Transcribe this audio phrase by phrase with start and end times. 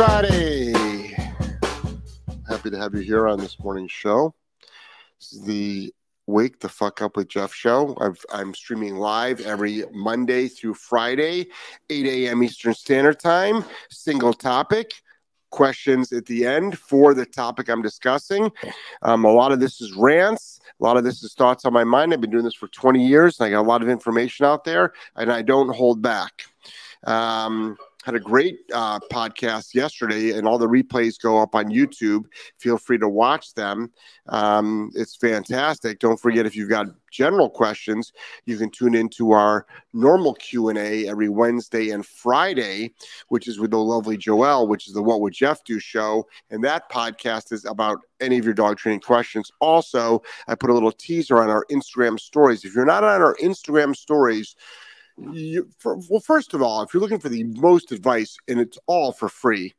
[0.00, 0.72] everybody.
[2.48, 4.32] Happy to have you here on this morning's show.
[5.18, 5.92] This is the
[6.28, 7.96] Wake the Fuck Up with Jeff show.
[8.00, 11.48] I've, I'm streaming live every Monday through Friday,
[11.90, 12.44] 8 a.m.
[12.44, 14.92] Eastern Standard Time, single topic.
[15.50, 18.52] Questions at the end for the topic I'm discussing.
[19.02, 20.60] Um, a lot of this is rants.
[20.80, 22.12] A lot of this is thoughts on my mind.
[22.12, 23.40] I've been doing this for 20 years.
[23.40, 26.44] I got a lot of information out there, and I don't hold back.
[27.04, 27.76] Um,
[28.08, 32.24] had a great uh, podcast yesterday, and all the replays go up on YouTube.
[32.56, 33.92] Feel free to watch them.
[34.30, 35.98] Um, it's fantastic.
[35.98, 38.14] Don't forget if you've got general questions,
[38.46, 42.94] you can tune into our normal Q and A every Wednesday and Friday,
[43.28, 46.64] which is with the lovely Joelle, which is the What Would Jeff Do show, and
[46.64, 49.52] that podcast is about any of your dog training questions.
[49.60, 52.64] Also, I put a little teaser on our Instagram stories.
[52.64, 54.56] If you're not on our Instagram stories
[55.32, 58.78] you, for, well, first of all, if you're looking for the most advice, and it's
[58.86, 59.74] all for free,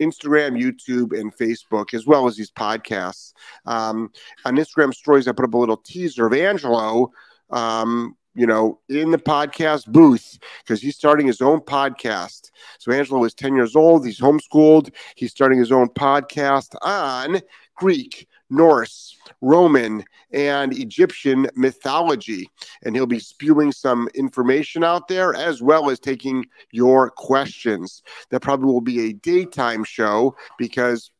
[0.00, 3.32] Instagram, YouTube, and Facebook, as well as these podcasts.
[3.66, 4.10] Um,
[4.44, 7.12] on Instagram stories, I put up a little teaser of Angelo.
[7.50, 12.50] Um, you know, in the podcast booth because he's starting his own podcast.
[12.78, 14.06] So Angelo is 10 years old.
[14.06, 14.90] He's homeschooled.
[15.16, 17.40] He's starting his own podcast on
[17.76, 22.48] Greek, Norse, Roman, and Egyptian mythology.
[22.84, 28.02] And he'll be spewing some information out there as well as taking your questions.
[28.30, 31.10] That probably will be a daytime show because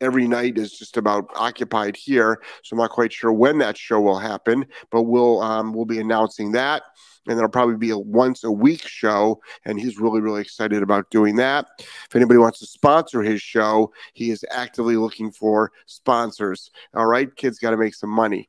[0.00, 2.40] every night is just about occupied here.
[2.62, 6.00] So I'm not quite sure when that show will happen, but we'll um, we'll be
[6.00, 6.82] announcing that
[7.28, 9.40] and it'll probably be a once a week show.
[9.64, 11.66] And he's really, really excited about doing that.
[11.78, 16.70] If anybody wants to sponsor his show, he is actively looking for sponsors.
[16.94, 18.48] All right, kids got to make some money.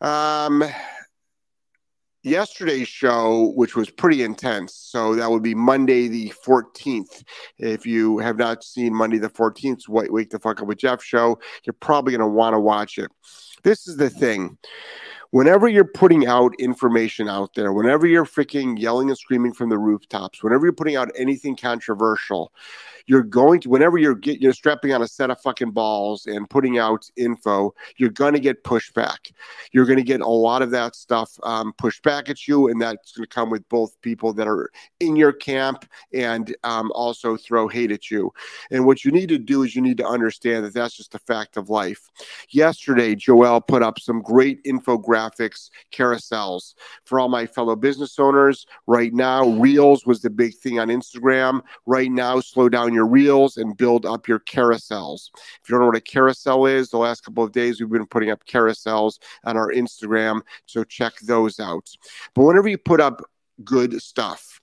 [0.00, 0.62] Um,
[2.26, 4.74] yesterday's show, which was pretty intense.
[4.74, 7.22] So that would be Monday the 14th.
[7.58, 11.02] If you have not seen Monday the 14th, White Wake the Fuck Up with Jeff
[11.02, 13.10] show, you're probably going to want to watch it.
[13.62, 14.58] This is the thing
[15.30, 19.78] whenever you're putting out information out there, whenever you're freaking yelling and screaming from the
[19.78, 22.52] rooftops, whenever you're putting out anything controversial,
[23.06, 26.48] you're going to whenever you're get, you're strapping on a set of fucking balls and
[26.50, 29.32] putting out info, you're going to get pushback.
[29.72, 32.80] You're going to get a lot of that stuff um, pushed back at you, and
[32.80, 37.36] that's going to come with both people that are in your camp and um, also
[37.36, 38.32] throw hate at you.
[38.70, 41.18] And what you need to do is you need to understand that that's just a
[41.18, 42.10] fact of life.
[42.50, 46.74] Yesterday, Joel put up some great infographics, carousels
[47.04, 48.66] for all my fellow business owners.
[48.86, 51.62] Right now, Reels was the big thing on Instagram.
[51.86, 55.28] Right now, slow down your reels and build up your carousels.
[55.62, 58.06] If you don't know what a carousel is, the last couple of days we've been
[58.06, 61.88] putting up carousels on our Instagram, so check those out.
[62.34, 63.22] But whenever you put up
[63.62, 64.60] good stuff,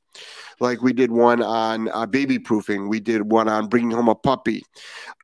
[0.59, 4.15] like we did one on uh, baby proofing, we did one on bringing home a
[4.15, 4.63] puppy,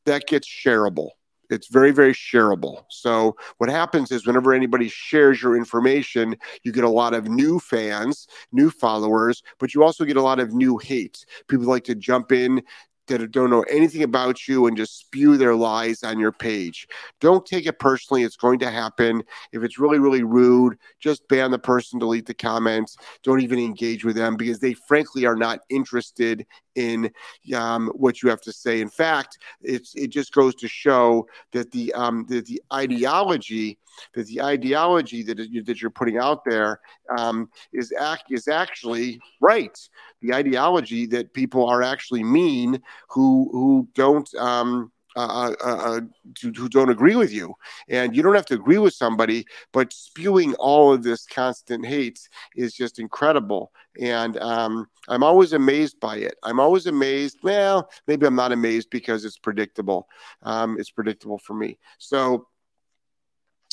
[0.06, 1.10] that gets shareable
[1.50, 6.84] it's very very shareable so what happens is whenever anybody shares your information you get
[6.84, 10.78] a lot of new fans new followers but you also get a lot of new
[10.78, 12.62] hate people like to jump in
[13.10, 16.88] that don't know anything about you and just spew their lies on your page.
[17.20, 18.24] Don't take it personally.
[18.24, 19.24] It's going to happen.
[19.52, 22.98] If it's really, really rude, just ban the person, delete the comments.
[23.24, 26.46] Don't even engage with them because they frankly are not interested
[26.76, 27.12] in
[27.56, 28.82] um, what you have to say.
[28.82, 33.78] In fact, it's it just goes to show that the um, that the ideology
[34.14, 36.80] that the ideology that that you're putting out there
[37.18, 39.78] um, is act is actually right.
[40.22, 46.02] The ideology that people are actually mean who who don't um, uh, uh, uh,
[46.42, 47.54] who don't agree with you.
[47.88, 52.20] And you don't have to agree with somebody, but spewing all of this constant hate
[52.56, 53.72] is just incredible.
[54.00, 56.36] And um, I'm always amazed by it.
[56.44, 57.40] I'm always amazed.
[57.44, 60.08] Well, maybe I'm not amazed because it's predictable.
[60.44, 61.80] Um, it's predictable for me.
[61.98, 62.48] So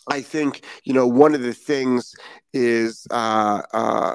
[0.09, 2.15] I think, you know, one of the things
[2.53, 4.15] is, uh, uh,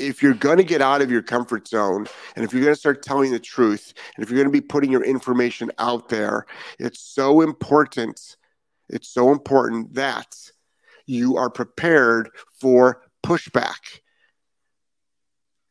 [0.00, 2.80] if you're going to get out of your comfort zone and if you're going to
[2.80, 6.46] start telling the truth and if you're going to be putting your information out there,
[6.78, 8.36] it's so important.
[8.88, 10.34] It's so important that
[11.06, 12.30] you are prepared
[12.60, 14.00] for pushback.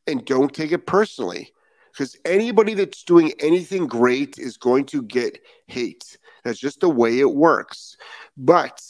[0.07, 1.51] And don't take it personally
[1.91, 6.17] because anybody that's doing anything great is going to get hate.
[6.43, 7.97] That's just the way it works.
[8.37, 8.81] But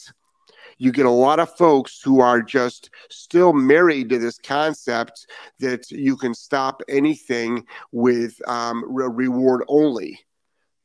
[0.79, 5.27] you get a lot of folks who are just still married to this concept
[5.59, 10.19] that you can stop anything with um, re- reward only.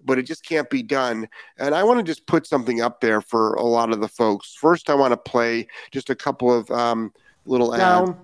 [0.04, 1.28] But it just can't be done.
[1.58, 4.54] And I want to just put something up there for a lot of the folks.
[4.60, 7.12] First, I want to play just a couple of um,
[7.46, 8.10] little Down.
[8.10, 8.18] Ads.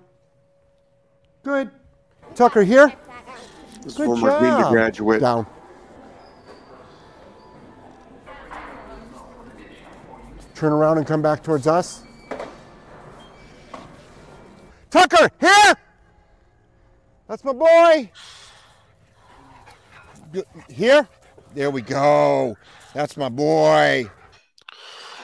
[1.43, 1.71] Good.
[2.35, 2.93] Tucker here.
[3.83, 4.71] This Good former job.
[4.71, 5.21] graduate.
[5.21, 5.47] Down.
[10.61, 12.03] Turn around and come back towards us.
[14.91, 15.73] Tucker, here!
[17.27, 18.11] That's my boy.
[20.69, 21.07] Here?
[21.55, 22.55] There we go.
[22.93, 24.11] That's my boy.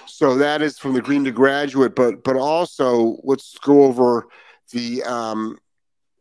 [0.07, 4.25] So that is from the Green to Graduate, but but also let's go over
[4.71, 5.59] the um,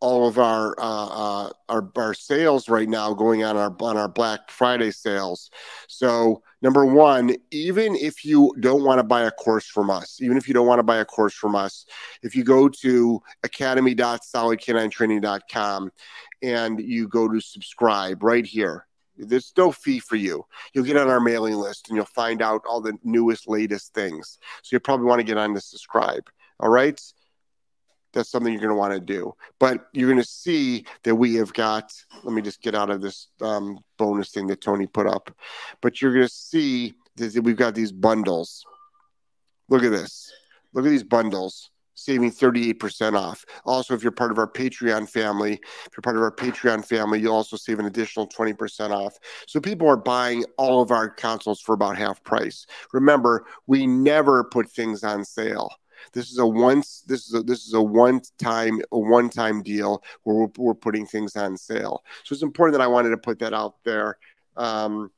[0.00, 4.08] all of our, uh, uh, our our sales right now going on our on our
[4.08, 5.50] Black Friday sales.
[5.88, 10.36] So number one, even if you don't want to buy a course from us, even
[10.36, 11.86] if you don't want to buy a course from us,
[12.22, 15.90] if you go to academy.solidk9training.com
[16.42, 20.44] and you go to subscribe right here, there's no fee for you.
[20.72, 24.38] You'll get on our mailing list and you'll find out all the newest, latest things.
[24.62, 26.28] So you probably want to get on to subscribe.
[26.60, 27.00] All right.
[28.16, 29.34] That's something you're going to want to do.
[29.60, 31.92] But you're going to see that we have got,
[32.24, 35.30] let me just get out of this um, bonus thing that Tony put up.
[35.82, 38.64] But you're going to see that we've got these bundles.
[39.68, 40.32] Look at this.
[40.72, 43.44] Look at these bundles saving 38% off.
[43.64, 47.20] Also, if you're part of our Patreon family, if you're part of our Patreon family,
[47.20, 49.18] you'll also save an additional 20% off.
[49.46, 52.66] So people are buying all of our consoles for about half price.
[52.92, 55.70] Remember, we never put things on sale.
[56.12, 59.62] This is a once this is a this is a one time a one time
[59.62, 62.04] deal where we're, we're putting things on sale.
[62.24, 64.18] So it's important that I wanted to put that out there.
[64.56, 65.10] Um,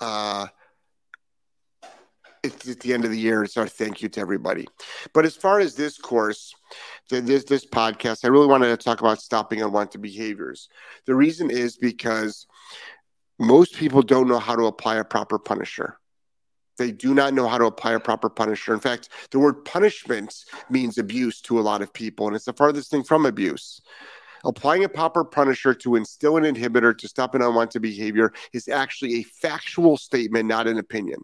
[0.00, 0.46] uh,
[2.42, 3.42] it's at the end of the year.
[3.42, 4.66] It's our thank you to everybody.
[5.12, 6.54] But as far as this course,
[7.10, 10.68] this this podcast, I really wanted to talk about stopping unwanted behaviors.
[11.06, 12.46] The reason is because
[13.38, 15.98] most people don't know how to apply a proper punisher.
[16.76, 18.74] They do not know how to apply a proper punisher.
[18.74, 22.52] In fact, the word punishment means abuse to a lot of people, and it's the
[22.52, 23.80] farthest thing from abuse.
[24.44, 29.16] Applying a proper punisher to instill an inhibitor to stop an unwanted behavior is actually
[29.16, 31.20] a factual statement, not an opinion.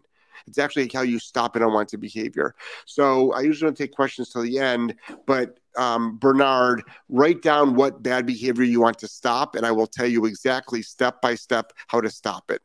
[0.47, 2.53] It's actually how you stop an unwanted behavior.
[2.85, 4.95] So I usually don't take questions till the end,
[5.25, 9.87] but um, Bernard, write down what bad behavior you want to stop, and I will
[9.87, 12.61] tell you exactly step by step how to stop it.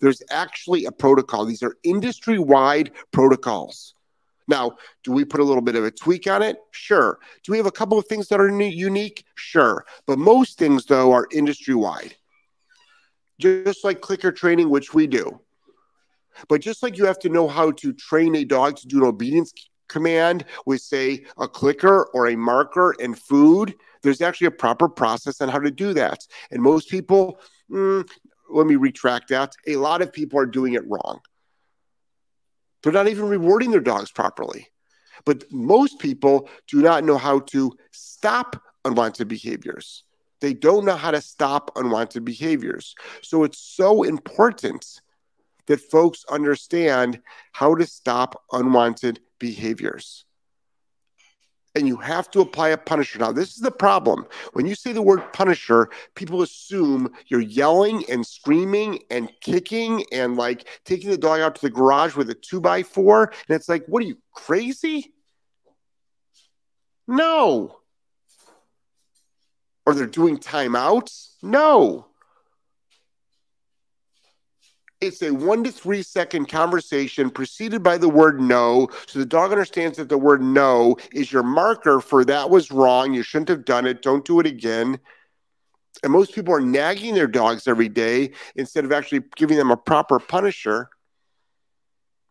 [0.00, 1.44] There's actually a protocol.
[1.44, 3.94] These are industry wide protocols.
[4.48, 6.56] Now, do we put a little bit of a tweak on it?
[6.72, 7.20] Sure.
[7.44, 9.24] Do we have a couple of things that are unique?
[9.36, 9.84] Sure.
[10.06, 12.16] But most things, though, are industry wide.
[13.38, 15.40] Just like clicker training, which we do.
[16.48, 19.04] But just like you have to know how to train a dog to do an
[19.04, 19.52] obedience
[19.88, 25.40] command with, say, a clicker or a marker and food, there's actually a proper process
[25.40, 26.26] on how to do that.
[26.50, 27.38] And most people,
[27.70, 28.08] mm,
[28.50, 29.54] let me retract that.
[29.66, 31.20] A lot of people are doing it wrong.
[32.82, 34.68] They're not even rewarding their dogs properly.
[35.24, 40.04] But most people do not know how to stop unwanted behaviors.
[40.40, 42.94] They don't know how to stop unwanted behaviors.
[43.22, 45.00] So it's so important
[45.66, 47.20] that folks understand
[47.52, 50.24] how to stop unwanted behaviors.
[51.76, 53.20] And you have to apply a punisher.
[53.20, 54.26] Now, this is the problem.
[54.54, 60.36] When you say the word punisher, people assume you're yelling and screaming and kicking and
[60.36, 63.32] like taking the dog out to the garage with a two by four.
[63.48, 65.14] And it's like, what are you, crazy?
[67.06, 67.76] No.
[69.86, 71.34] Or they're doing timeouts?
[71.40, 72.09] No.
[75.00, 78.88] It's a one to three second conversation preceded by the word no.
[79.06, 83.14] So the dog understands that the word no is your marker for that was wrong.
[83.14, 84.02] You shouldn't have done it.
[84.02, 84.98] Don't do it again.
[86.02, 89.76] And most people are nagging their dogs every day instead of actually giving them a
[89.76, 90.90] proper punisher.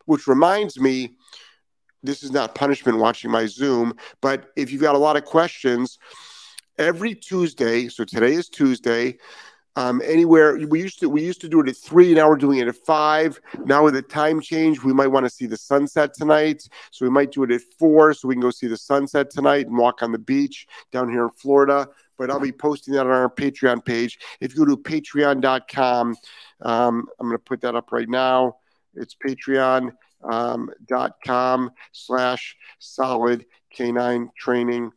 [0.06, 1.18] Which reminds me,
[2.04, 6.00] this is not punishment watching my Zoom, but if you've got a lot of questions,
[6.78, 9.18] every Tuesday, so today is Tuesday,
[9.80, 12.60] um, anywhere we used to we used to do it at three now we're doing
[12.60, 13.40] it at five.
[13.64, 16.68] Now with the time change we might want to see the sunset tonight.
[16.92, 19.68] So we might do it at four so we can go see the sunset tonight
[19.68, 21.88] and walk on the beach down here in florida.
[22.18, 24.20] But i'll be posting that on our patreon page.
[24.42, 26.18] If you go to patreon.com
[26.62, 28.58] um, i'm going to put that up right now.
[28.96, 29.94] It's patreon
[30.30, 30.72] um,
[31.94, 34.92] slash solid canine training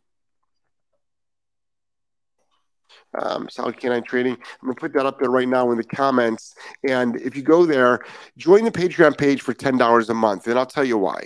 [3.15, 4.33] um, Solid Canine Training.
[4.33, 6.55] I'm going to put that up there right now in the comments.
[6.87, 8.01] And if you go there,
[8.37, 10.47] join the Patreon page for $10 a month.
[10.47, 11.25] And I'll tell you why.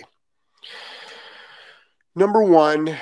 [2.14, 2.96] Number one,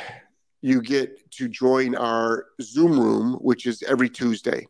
[0.62, 4.66] you get to join our Zoom room, which is every Tuesday.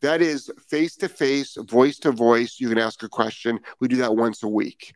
[0.00, 2.58] That is face to face, voice to voice.
[2.58, 3.60] You can ask a question.
[3.80, 4.94] We do that once a week.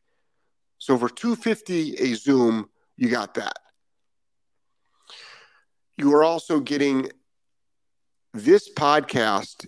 [0.78, 3.59] So for 250 a Zoom, you got that.
[5.97, 7.11] You are also getting
[8.34, 9.66] this podcast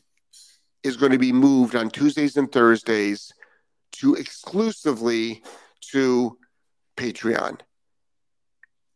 [0.83, 3.33] is going to be moved on Tuesdays and Thursdays
[3.93, 5.43] to exclusively
[5.93, 6.37] to
[6.97, 7.61] Patreon.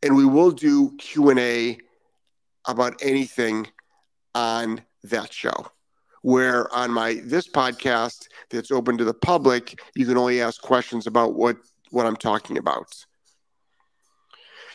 [0.02, 1.78] And we will do Q&A
[2.66, 3.68] about anything
[4.34, 5.68] on that show.
[6.22, 11.06] Where on my this podcast that's open to the public, you can only ask questions
[11.06, 11.56] about what
[11.90, 13.06] what I'm talking about.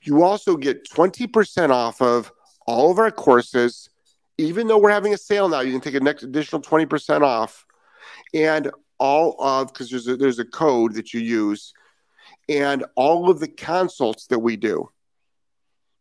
[0.01, 2.31] You also get 20% off of
[2.65, 3.89] all of our courses.
[4.37, 7.65] Even though we're having a sale now, you can take a next additional 20% off.
[8.33, 11.73] And all of because there's a, there's a code that you use
[12.47, 14.89] and all of the consults that we do.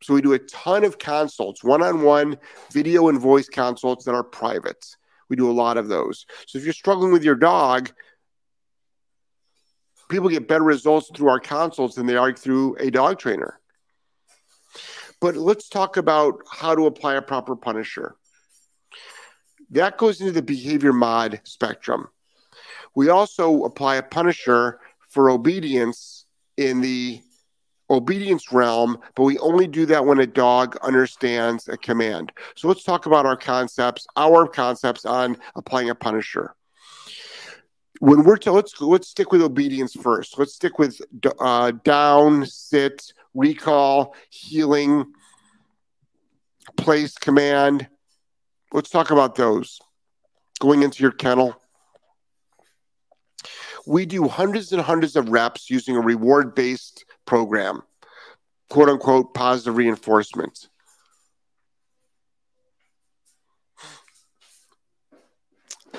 [0.03, 2.39] So we do a ton of consults, one-on-one
[2.71, 4.85] video and voice consults that are private.
[5.31, 6.27] We do a lot of those.
[6.47, 7.91] So if you're struggling with your dog,
[10.11, 13.59] people get better results through our consults than they are through a dog trainer.
[15.21, 18.17] But let's talk about how to apply a proper punisher.
[19.71, 22.09] That goes into the behavior mod spectrum.
[22.95, 27.21] We also apply a punisher for obedience in the
[27.91, 32.33] obedience realm, but we only do that when a dog understands a command.
[32.57, 36.55] So let's talk about our concepts, our concepts on applying a punisher.
[38.01, 40.39] When we're to, let's let's stick with obedience first.
[40.39, 41.01] Let's stick with
[41.41, 45.13] uh, down, sit, recall, heeling,
[46.77, 47.89] place, command.
[48.75, 49.81] Let's talk about those.
[50.61, 51.59] Going into your kennel
[53.87, 57.83] we do hundreds and hundreds of reps using a reward based program,
[58.71, 60.69] quote unquote, positive reinforcement.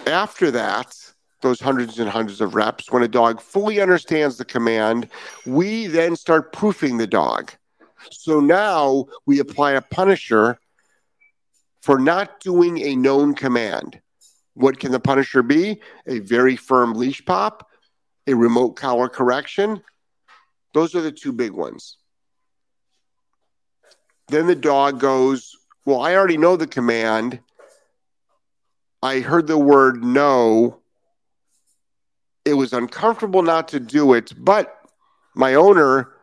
[0.08, 0.96] After that,
[1.41, 5.10] those hundreds and hundreds of reps, when a dog fully understands the command,
[5.46, 7.51] we then start proofing the dog.
[8.12, 10.60] So now we apply a punisher
[11.86, 14.01] for not doing a known command.
[14.56, 15.82] What can the punisher be?
[16.08, 17.70] A very firm leash pop,
[18.25, 19.84] a remote collar correction.
[20.74, 21.98] Those are the two big ones.
[24.30, 27.39] Then the dog goes, Well, I already know the command.
[29.04, 30.80] I heard the word no.
[32.46, 34.75] It was uncomfortable not to do it, but
[35.36, 36.13] my owner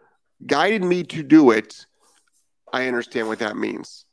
[0.44, 1.86] guided me to do it.
[2.72, 4.06] I understand what that means.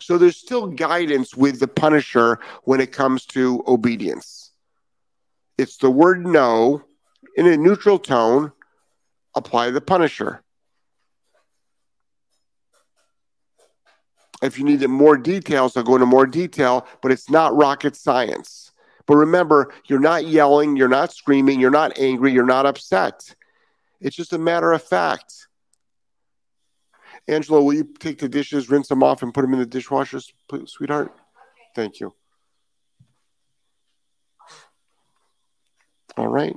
[0.00, 4.52] So there's still guidance with the punisher when it comes to obedience.
[5.58, 6.84] It's the word no
[7.36, 8.52] in a neutral tone,
[9.34, 10.42] apply the punisher.
[14.42, 18.72] If you need more details, I'll go into more detail, but it's not rocket science.
[19.06, 23.34] But remember, you're not yelling, you're not screaming, you're not angry, you're not upset.
[24.00, 25.48] It's just a matter of fact.
[27.26, 30.20] Angelo, will you take the dishes, rinse them off, and put them in the dishwasher,
[30.66, 31.14] sweetheart?
[31.74, 32.14] Thank you.
[36.16, 36.56] All right.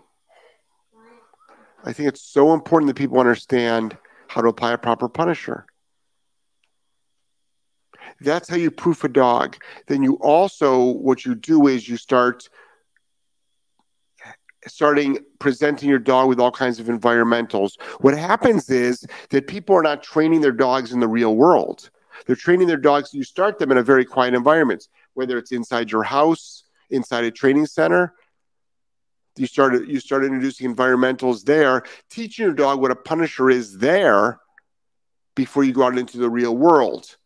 [1.84, 3.98] I think it's so important that people understand
[4.28, 5.66] how to apply a proper punisher.
[8.20, 9.58] That's how you proof a dog.
[9.88, 12.50] Then you also, what you do is you start
[14.66, 17.80] starting presenting your dog with all kinds of environmentals.
[18.00, 21.90] What happens is that people are not training their dogs in the real world.
[22.26, 23.14] They're training their dogs.
[23.14, 27.32] You start them in a very quiet environment, whether it's inside your house, inside a
[27.32, 28.14] training center,
[29.40, 34.40] you started you start introducing environmentals there, teaching your dog what a punisher is there
[35.36, 37.18] before you go out into the real world.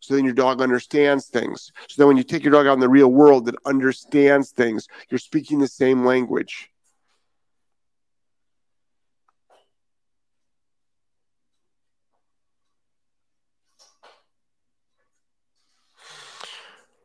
[0.00, 1.70] So then your dog understands things.
[1.88, 4.88] So then when you take your dog out in the real world that understands things,
[5.08, 6.71] you're speaking the same language.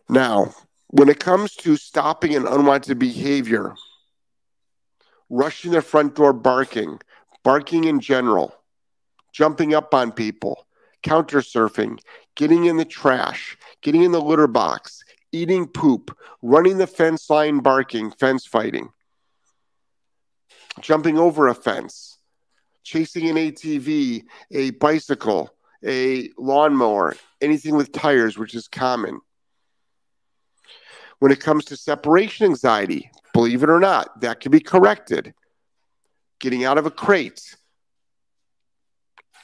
[0.09, 0.53] Now,
[0.87, 3.75] when it comes to stopping an unwanted behavior,
[5.29, 6.99] rushing the front door barking,
[7.43, 8.55] barking in general,
[9.33, 10.65] jumping up on people,
[11.03, 11.99] counter surfing,
[12.35, 17.59] getting in the trash, getting in the litter box, eating poop, running the fence line
[17.59, 18.89] barking, fence fighting,
[20.79, 22.17] jumping over a fence,
[22.83, 25.49] chasing an ATV, a bicycle,
[25.85, 29.19] a lawnmower, anything with tires, which is common.
[31.19, 35.31] When it comes to separation anxiety, Believe it or not, that can be corrected.
[36.39, 37.55] Getting out of a crate,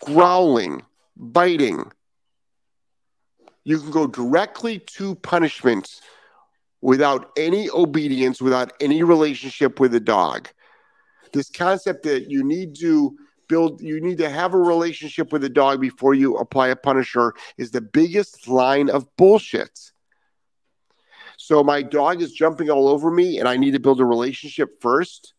[0.03, 0.81] growling,
[1.15, 1.91] biting.
[3.63, 6.01] You can go directly to punishment
[6.81, 10.49] without any obedience, without any relationship with the dog.
[11.33, 13.15] This concept that you need to
[13.47, 17.35] build, you need to have a relationship with the dog before you apply a punisher
[17.59, 19.92] is the biggest line of bullshit.
[21.43, 24.81] So my dog is jumping all over me and I need to build a relationship
[24.81, 25.33] first.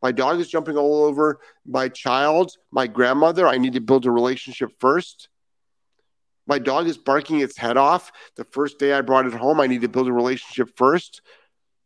[0.00, 3.44] My dog is jumping all over my child, my grandmother.
[3.44, 5.28] I need to build a relationship first.
[6.46, 8.12] My dog is barking its head off.
[8.36, 11.22] The first day I brought it home, I need to build a relationship first.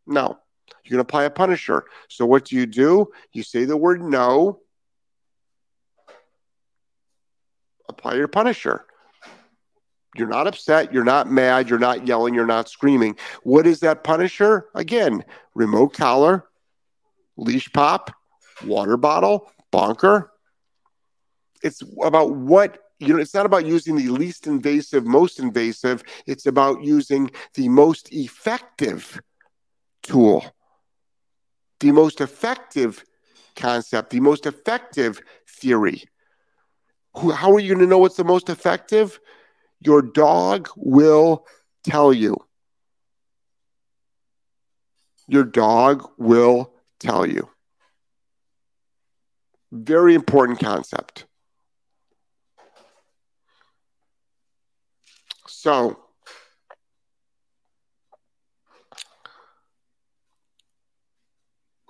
[0.07, 0.37] No,
[0.85, 1.87] you're going to apply a punisher.
[2.11, 3.11] So what do you do?
[3.33, 4.61] You say the word no,
[7.89, 8.85] apply your punisher.
[10.15, 10.93] You're not upset.
[10.93, 11.71] You're not mad.
[11.71, 12.35] You're not yelling.
[12.35, 13.17] You're not screaming.
[13.43, 14.69] What is that punisher?
[14.75, 16.45] Again, remote collar,
[17.37, 18.11] leash pop,
[18.65, 20.31] water bottle, bonker.
[21.63, 26.03] It's about what, you know, it's not about using the least invasive, most invasive.
[26.27, 29.21] It's about using the most effective
[30.03, 30.45] tool,
[31.81, 33.05] the most effective
[33.57, 36.05] concept, the most effective theory.
[37.15, 39.21] How are you going to know what's the most effective?
[39.85, 41.47] Your dog will
[41.85, 42.37] tell you.
[45.27, 47.49] Your dog will tell you.
[49.73, 51.27] Very important concept.
[55.47, 55.99] So,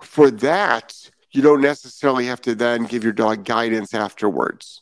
[0.01, 4.81] for that, you don't necessarily have to then give your dog guidance afterwards.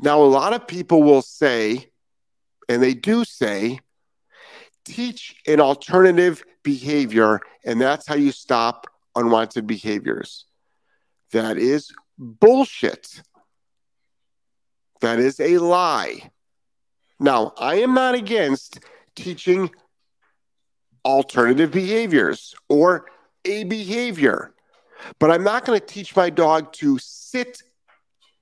[0.00, 1.90] Now, a lot of people will say,
[2.68, 3.80] and they do say,
[4.84, 10.46] teach an alternative behavior, and that's how you stop unwanted behaviors.
[11.32, 13.22] That is bullshit.
[15.00, 16.30] That is a lie.
[17.20, 18.80] Now, I am not against
[19.14, 19.70] teaching
[21.04, 23.06] alternative behaviors or
[23.44, 24.54] a behavior,
[25.18, 27.62] but I'm not going to teach my dog to sit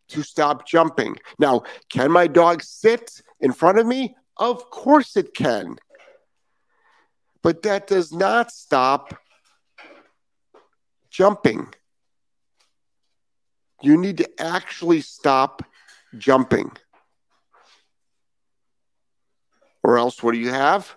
[0.08, 1.16] to stop jumping.
[1.38, 4.16] Now, can my dog sit in front of me?
[4.38, 5.76] Of course it can.
[7.42, 9.14] But that does not stop
[11.10, 11.74] jumping.
[13.82, 15.62] You need to actually stop
[16.16, 16.70] jumping.
[19.82, 20.94] Or else, what do you have?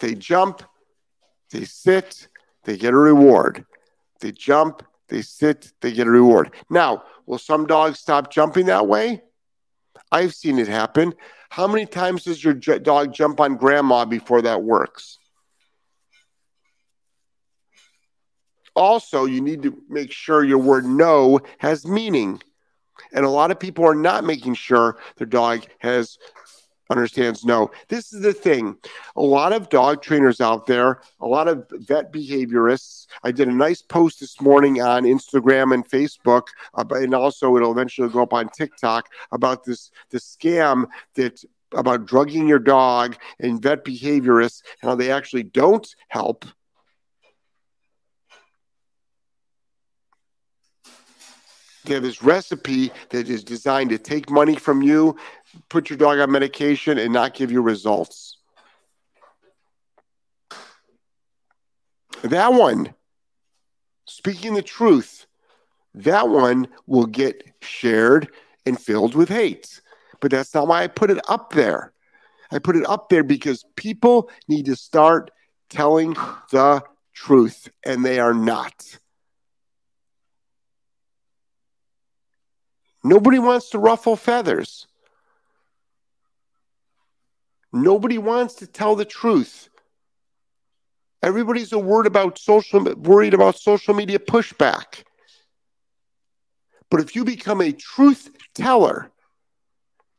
[0.00, 0.62] They jump,
[1.52, 2.26] they sit,
[2.64, 3.64] they get a reward.
[4.20, 6.52] They jump, they sit, they get a reward.
[6.68, 9.22] Now, will some dogs stop jumping that way?
[10.12, 11.14] I've seen it happen.
[11.50, 15.18] How many times does your j- dog jump on grandma before that works?
[18.74, 22.42] Also, you need to make sure your word no has meaning.
[23.12, 26.18] And a lot of people are not making sure their dog has
[26.90, 27.70] understands no.
[27.88, 28.76] This is the thing.
[29.16, 33.06] A lot of dog trainers out there, a lot of vet behaviorists.
[33.22, 37.72] I did a nice post this morning on Instagram and Facebook, uh, and also it'll
[37.72, 43.60] eventually go up on TikTok about this the scam that about drugging your dog and
[43.60, 46.44] vet behaviorists and how they actually don't help.
[51.86, 55.16] They have this recipe that is designed to take money from you
[55.68, 58.38] put your dog on medication and not give you results.
[62.22, 62.94] That one,
[64.06, 65.26] speaking the truth,
[65.94, 68.28] that one will get shared
[68.64, 69.80] and filled with hate.
[70.20, 71.92] But that's not why I put it up there.
[72.50, 75.30] I put it up there because people need to start
[75.68, 76.14] telling
[76.52, 78.98] the truth, and they are not.
[83.06, 84.88] Nobody wants to ruffle feathers.
[87.72, 89.68] Nobody wants to tell the truth.
[91.22, 95.04] Everybody's a word about social worried about social media pushback.
[96.90, 99.12] But if you become a truth teller,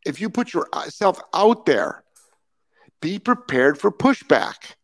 [0.06, 2.04] if you put yourself out there,
[3.02, 4.76] be prepared for pushback.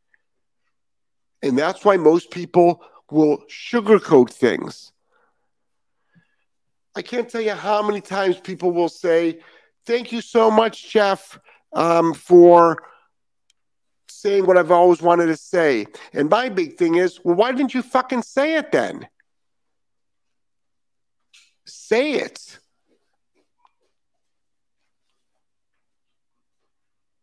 [1.41, 4.92] And that's why most people will sugarcoat things.
[6.95, 9.39] I can't tell you how many times people will say,
[9.85, 11.39] Thank you so much, Jeff
[11.73, 12.83] um, for
[14.07, 15.87] saying what I've always wanted to say.
[16.13, 19.07] And my big thing is, well, why didn't you fucking say it then?
[21.65, 22.59] Say it.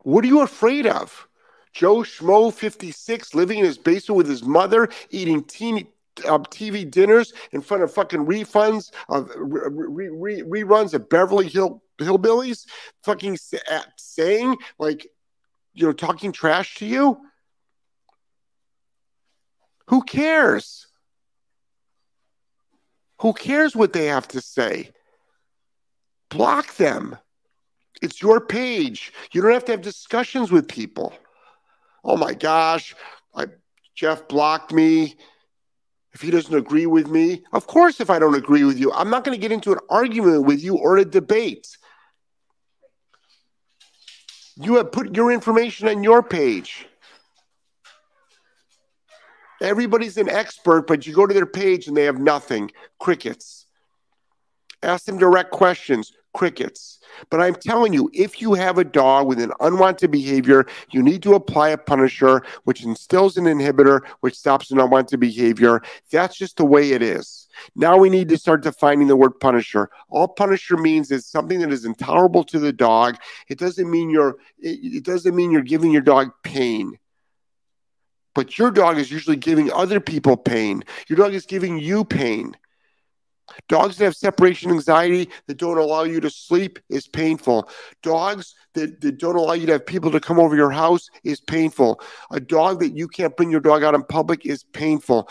[0.02, 1.28] What are you afraid of?
[1.72, 5.92] Joe Schmo, 56, living in his basement with his mother, eating teeny,
[6.26, 11.82] uh, TV dinners in front of fucking refunds of re- re- reruns of Beverly Hill
[11.98, 12.66] hillbillies
[13.04, 13.36] fucking
[13.96, 15.06] saying like
[15.74, 17.20] you know talking trash to you?
[19.88, 20.86] Who cares?
[23.20, 24.90] Who cares what they have to say?
[26.30, 27.18] Block them.
[28.00, 29.12] It's your page.
[29.32, 31.12] You don't have to have discussions with people.
[32.02, 32.94] Oh my gosh,
[33.34, 33.46] I,
[33.94, 35.16] Jeff blocked me.
[36.12, 39.10] If he doesn't agree with me, of course, if I don't agree with you, I'm
[39.10, 41.68] not going to get into an argument with you or a debate.
[44.56, 46.86] You have put your information on your page.
[49.62, 52.72] Everybody's an expert, but you go to their page and they have nothing.
[52.98, 53.66] Crickets.
[54.82, 56.12] Ask them direct questions.
[56.32, 57.00] Crickets.
[57.28, 61.22] But I'm telling you, if you have a dog with an unwanted behavior, you need
[61.24, 65.82] to apply a punisher, which instills an inhibitor, which stops an unwanted behavior.
[66.10, 67.48] That's just the way it is.
[67.74, 69.90] Now we need to start defining the word punisher.
[70.08, 73.16] All punisher means is something that is intolerable to the dog.
[73.48, 76.98] It doesn't mean you're it, doesn't mean you're giving your dog pain.
[78.34, 80.84] But your dog is usually giving other people pain.
[81.08, 82.56] Your dog is giving you pain.
[83.68, 87.68] Dogs that have separation anxiety that don't allow you to sleep is painful.
[88.02, 91.40] Dogs that, that don't allow you to have people to come over your house is
[91.40, 92.00] painful.
[92.30, 95.28] A dog that you can't bring your dog out in public is painful.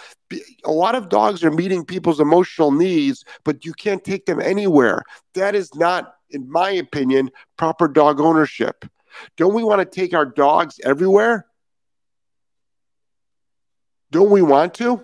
[0.66, 5.04] A lot of dogs are meeting people's emotional needs, but you can't take them anywhere.
[5.34, 8.86] That is not, in my opinion, proper dog ownership.
[9.38, 11.46] Don't we want to take our dogs everywhere?
[14.12, 15.04] Don't we want to?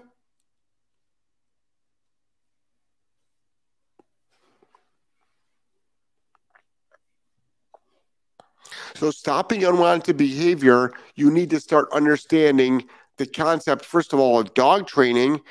[8.96, 12.86] So, stopping unwanted behavior, you need to start understanding
[13.18, 15.42] the concept, first of all, of dog training,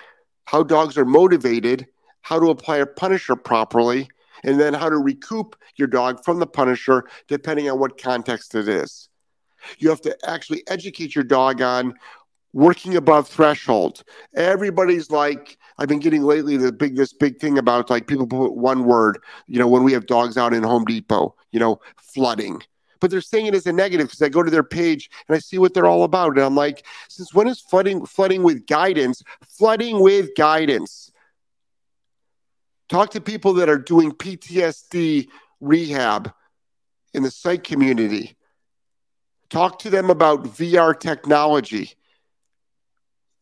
[0.46, 1.86] how dogs are motivated,
[2.22, 4.08] how to apply a punisher properly,
[4.44, 8.66] and then how to recoup your dog from the punisher, depending on what context it
[8.66, 9.10] is.
[9.78, 11.92] You have to actually educate your dog on
[12.54, 14.04] working above threshold.
[14.34, 18.56] Everybody's like, I've been getting lately the big this big thing about like people put
[18.56, 22.62] one word, you know, when we have dogs out in Home Depot, you know, flooding
[23.00, 25.38] but they're saying it as a negative because I go to their page and I
[25.38, 26.30] see what they're all about.
[26.36, 29.22] And I'm like, since when is flooding flooding with guidance?
[29.46, 31.10] Flooding with guidance.
[32.88, 35.28] Talk to people that are doing PTSD
[35.60, 36.32] rehab
[37.12, 38.36] in the psych community.
[39.50, 41.92] Talk to them about VR technology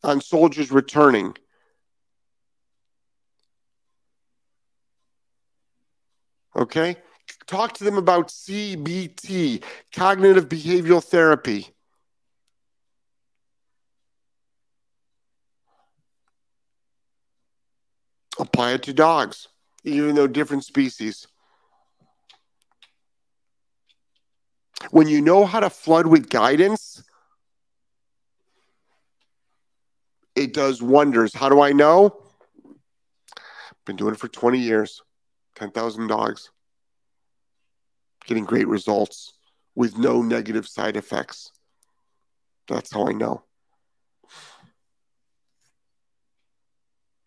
[0.03, 1.35] on soldiers returning.
[6.55, 6.97] Okay?
[7.45, 11.69] Talk to them about CBT, cognitive behavioral therapy.
[18.39, 19.47] Apply it to dogs,
[19.83, 21.27] even though different species.
[24.91, 27.03] When you know how to flood with guidance,
[30.35, 31.33] it does wonders.
[31.33, 32.19] How do I know?
[33.85, 35.01] Been doing it for 20 years,
[35.55, 36.49] 10,000 dogs
[38.25, 39.33] getting great results
[39.75, 41.51] with no negative side effects.
[42.67, 43.43] That's how I know.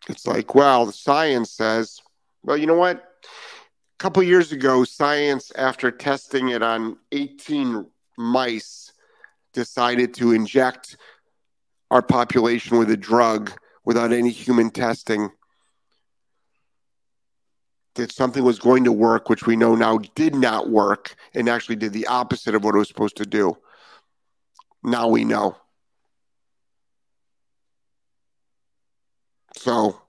[0.09, 1.99] It's like, well, the science says,
[2.43, 2.97] well, you know what?
[2.97, 7.85] A couple years ago, science, after testing it on 18
[8.17, 8.93] mice,
[9.53, 10.97] decided to inject
[11.91, 13.51] our population with a drug
[13.83, 15.29] without any human testing
[17.97, 21.75] that something was going to work, which we know now did not work and actually
[21.75, 23.57] did the opposite of what it was supposed to do.
[24.83, 25.57] Now we know.
[29.57, 29.99] So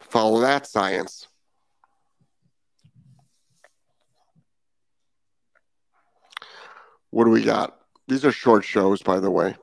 [0.00, 1.28] follow that science.
[7.10, 7.76] What do we got?
[8.08, 9.56] These are short shows, by the way.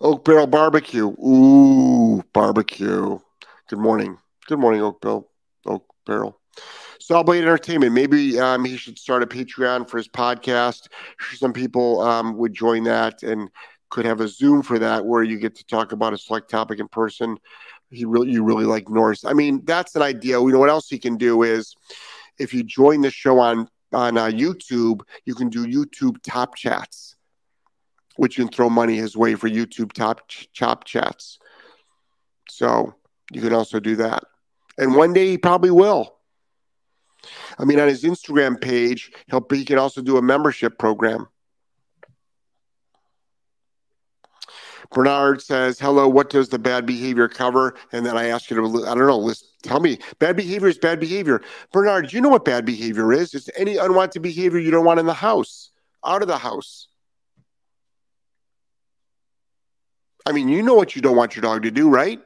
[0.00, 1.06] Oak Barrel Barbecue.
[1.06, 3.18] Ooh, barbecue.
[3.68, 4.18] Good morning.
[4.46, 5.30] Good morning, Oak Barrel.
[5.66, 6.38] Oak Barrel.
[7.00, 7.92] Sawblade Entertainment.
[7.92, 10.86] Maybe um, he should start a Patreon for his podcast.
[11.34, 13.50] Some people um, would join that and
[13.90, 16.80] could have a Zoom for that, where you get to talk about a select topic
[16.80, 17.38] in person.
[17.90, 19.24] He really, you really like Norse.
[19.24, 20.40] I mean, that's an idea.
[20.40, 21.74] You know what else he can do is,
[22.38, 27.14] if you join the show on on uh, YouTube, you can do YouTube top chats,
[28.16, 31.38] which you can throw money his way for YouTube top ch- chop chats.
[32.48, 32.94] So
[33.32, 34.24] you can also do that.
[34.78, 36.14] And one day he probably will.
[37.58, 41.28] I mean, on his Instagram page, he'll he can also do a membership program.
[44.92, 48.86] Bernard says, "Hello, what does the bad behavior cover?" And then I ask you to,
[48.86, 49.98] I don't know, list, tell me.
[50.18, 51.40] Bad behavior is bad behavior.
[51.72, 53.34] Bernard, you know what bad behavior is?
[53.34, 55.70] It's any unwanted behavior you don't want in the house,
[56.04, 56.88] out of the house.
[60.26, 62.20] I mean, you know what you don't want your dog to do, right?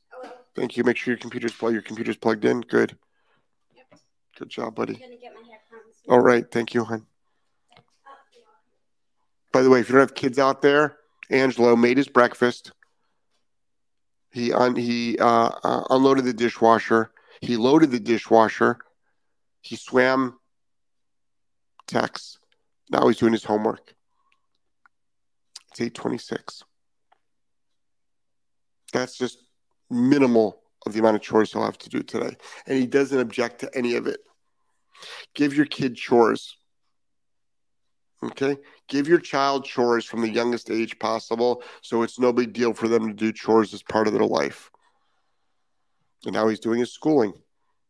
[0.57, 0.83] Thank you.
[0.83, 2.61] Make sure your computer's plug your computer's plugged in.
[2.63, 2.97] Good.
[3.77, 4.01] Yep.
[4.39, 4.95] Good job, buddy.
[4.95, 5.61] I'm gonna get my hair.
[6.09, 6.51] All right.
[6.51, 7.07] Thank you, hon.
[9.59, 10.99] By the way, if you don't have kids out there,
[11.31, 12.71] Angelo made his breakfast.
[14.31, 17.11] He un, he uh, uh, unloaded the dishwasher.
[17.41, 18.79] He loaded the dishwasher.
[19.61, 20.39] He swam
[21.89, 22.39] Tex.
[22.89, 23.97] Now he's doing his homework.
[25.73, 26.63] It's eight twenty six.
[28.93, 29.39] That's just
[29.91, 32.37] minimal of the amount of chores he'll have to do today,
[32.69, 34.21] and he doesn't object to any of it.
[35.35, 36.57] Give your kid chores.
[38.23, 38.57] Okay.
[38.89, 42.89] Give your child chores from the youngest age possible so it's no big deal for
[42.89, 44.71] them to do chores as part of their life.
[46.25, 47.33] And now he's doing his schooling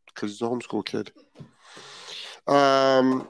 [0.07, 1.13] because he's a homeschool kid.
[2.47, 3.29] Um,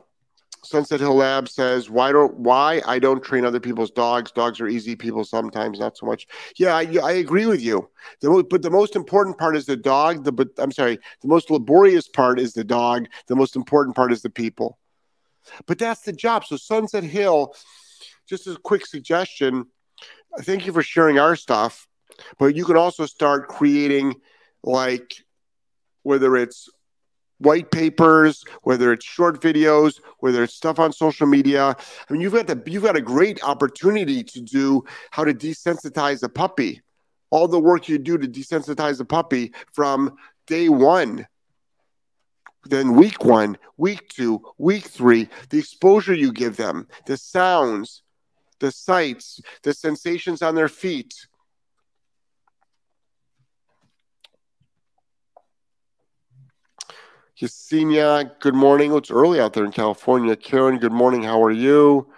[0.64, 4.32] Sunset Hill Lab says, "Why don't why I don't train other people's dogs?
[4.32, 4.96] Dogs are easy.
[4.96, 6.26] People sometimes not so much.
[6.56, 7.88] Yeah, I, I agree with you.
[8.20, 10.24] The, but the most important part is the dog.
[10.24, 13.06] The but I'm sorry, the most laborious part is the dog.
[13.28, 14.78] The most important part is the people.
[15.66, 16.44] But that's the job.
[16.44, 17.54] So Sunset Hill,
[18.28, 19.66] just as a quick suggestion,
[20.40, 21.86] thank you for sharing our stuff.
[22.38, 24.14] But you can also start creating
[24.62, 25.14] like
[26.02, 26.68] whether it's
[27.38, 31.76] white papers, whether it's short videos, whether it's stuff on social media.
[32.08, 36.22] I mean, you've got the you've got a great opportunity to do how to desensitize
[36.22, 36.82] a puppy.
[37.30, 41.26] All the work you do to desensitize a puppy from day one
[42.64, 48.02] then week one, week two, week three, the exposure you give them, the sounds,
[48.60, 51.14] the sights, the sensations on their feet.
[57.40, 58.92] Yesenia, good morning.
[58.94, 60.34] It's early out there in California.
[60.34, 61.22] Karen, good morning.
[61.22, 62.08] How are you?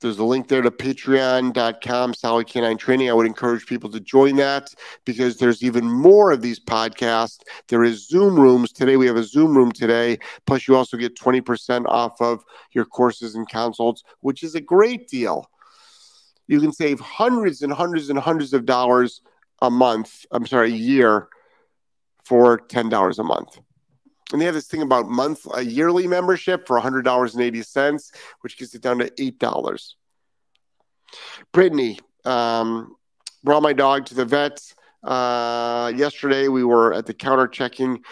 [0.00, 3.10] There's a link there to patreon.com, solid canine training.
[3.10, 4.72] I would encourage people to join that
[5.04, 7.40] because there's even more of these podcasts.
[7.66, 8.72] There is Zoom rooms.
[8.72, 10.18] Today we have a Zoom room today.
[10.46, 15.08] Plus, you also get 20% off of your courses and consults, which is a great
[15.08, 15.50] deal.
[16.46, 19.20] You can save hundreds and hundreds and hundreds of dollars
[19.60, 20.24] a month.
[20.30, 21.28] I'm sorry, a year
[22.24, 23.58] for $10 a month.
[24.32, 28.12] And they have this thing about month a yearly membership for $100.80,
[28.42, 29.94] which gets it down to $8.
[31.52, 32.96] Brittany, um,
[33.42, 34.60] brought my dog to the vet.
[35.02, 38.02] Uh, yesterday, we were at the counter checking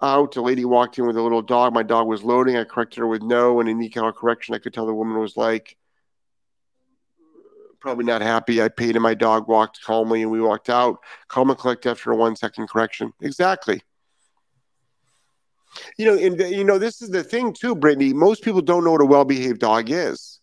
[0.00, 0.36] out.
[0.36, 1.74] A lady walked in with a little dog.
[1.74, 2.56] My dog was loading.
[2.56, 3.60] I corrected her with no.
[3.60, 5.76] And in counter correction, I could tell the woman was like,
[7.80, 8.62] probably not happy.
[8.62, 10.98] I paid and my dog walked calmly and we walked out.
[11.28, 13.12] Calm and collect after a one second correction.
[13.20, 13.82] Exactly.
[15.98, 18.12] You know, and you know, this is the thing too, Brittany.
[18.12, 20.40] Most people don't know what a well-behaved dog is.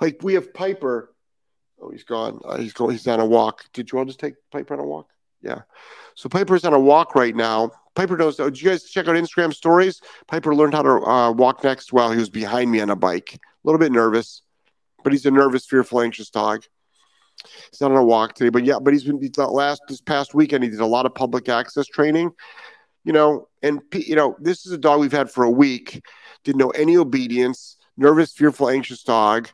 [0.00, 1.14] Like we have Piper.
[1.80, 2.40] Oh, he's gone.
[2.44, 2.92] Uh, he's going.
[2.92, 3.64] He's on a walk.
[3.72, 5.08] Did you all just take Piper on a walk?
[5.42, 5.62] Yeah.
[6.14, 7.70] So Piper's on a walk right now.
[7.94, 8.40] Piper knows.
[8.40, 10.00] Oh, did you guys check out Instagram stories?
[10.28, 13.34] Piper learned how to uh, walk next while he was behind me on a bike.
[13.34, 14.42] A little bit nervous,
[15.04, 16.64] but he's a nervous, fearful, anxious dog.
[17.70, 20.34] He's not on a walk today, but yeah, but he's been he's last this past
[20.34, 20.64] weekend.
[20.64, 22.32] He did a lot of public access training,
[23.04, 26.04] you know, and you know, this is a dog we've had for a week.
[26.44, 29.48] Didn't know any obedience, nervous, fearful, anxious dog,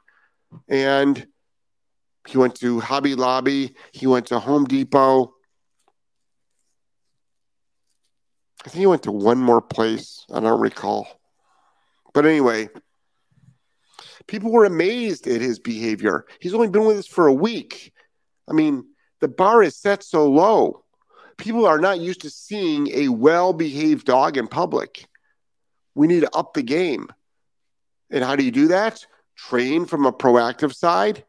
[0.69, 1.27] and
[2.27, 3.75] he went to Hobby Lobby.
[3.93, 5.35] He went to Home Depot.
[8.67, 10.25] I think he went to one more place.
[10.31, 11.07] I don't recall.
[12.13, 12.69] But anyway,
[14.27, 16.27] people were amazed at his behavior.
[16.41, 17.93] He's only been with us for a week.
[18.49, 18.85] I mean,
[19.21, 20.85] the bar is set so low.
[21.39, 25.07] People are not used to seeing a well behaved dog in public.
[25.95, 27.09] We need to up the game.
[28.11, 29.07] And how do you do that?
[29.37, 31.25] Train from a proactive side,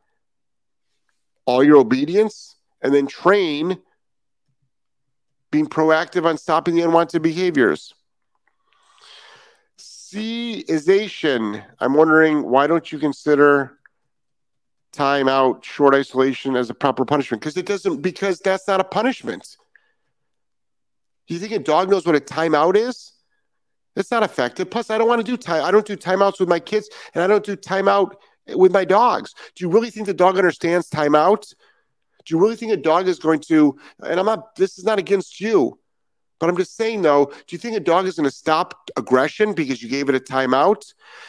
[1.45, 3.80] all your obedience, and then train
[5.52, 7.93] being proactive on stopping the unwanted behaviors.
[9.78, 11.63] Cization.
[11.80, 13.78] I'm wondering why don't you consider
[14.91, 17.41] time out, short isolation as a proper punishment?
[17.41, 19.58] Because it doesn't, because that's not a punishment.
[21.30, 23.13] Do you think a dog knows what a timeout is?
[23.96, 24.72] It's not effective.
[24.72, 25.63] Plus, I don't want to do time.
[25.63, 28.13] I don't do timeouts with my kids, and I don't do timeout
[28.56, 29.36] with my dogs.
[29.56, 31.54] Do you really think the dog understands timeout?
[32.26, 33.78] Do you really think a dog is going to?
[34.02, 34.56] And I'm not.
[34.56, 35.78] This is not against you,
[36.39, 37.26] but I'm just saying though.
[37.26, 40.20] Do you think a dog is going to stop aggression because you gave it a
[40.20, 40.82] timeout?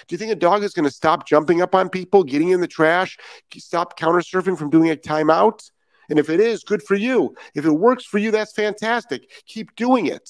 [0.08, 2.62] Do you think a dog is going to stop jumping up on people, getting in
[2.62, 3.18] the trash,
[3.58, 5.70] stop counter surfing from doing a timeout?
[6.10, 7.36] And if it is, good for you.
[7.54, 9.30] If it works for you, that's fantastic.
[9.46, 10.28] Keep doing it.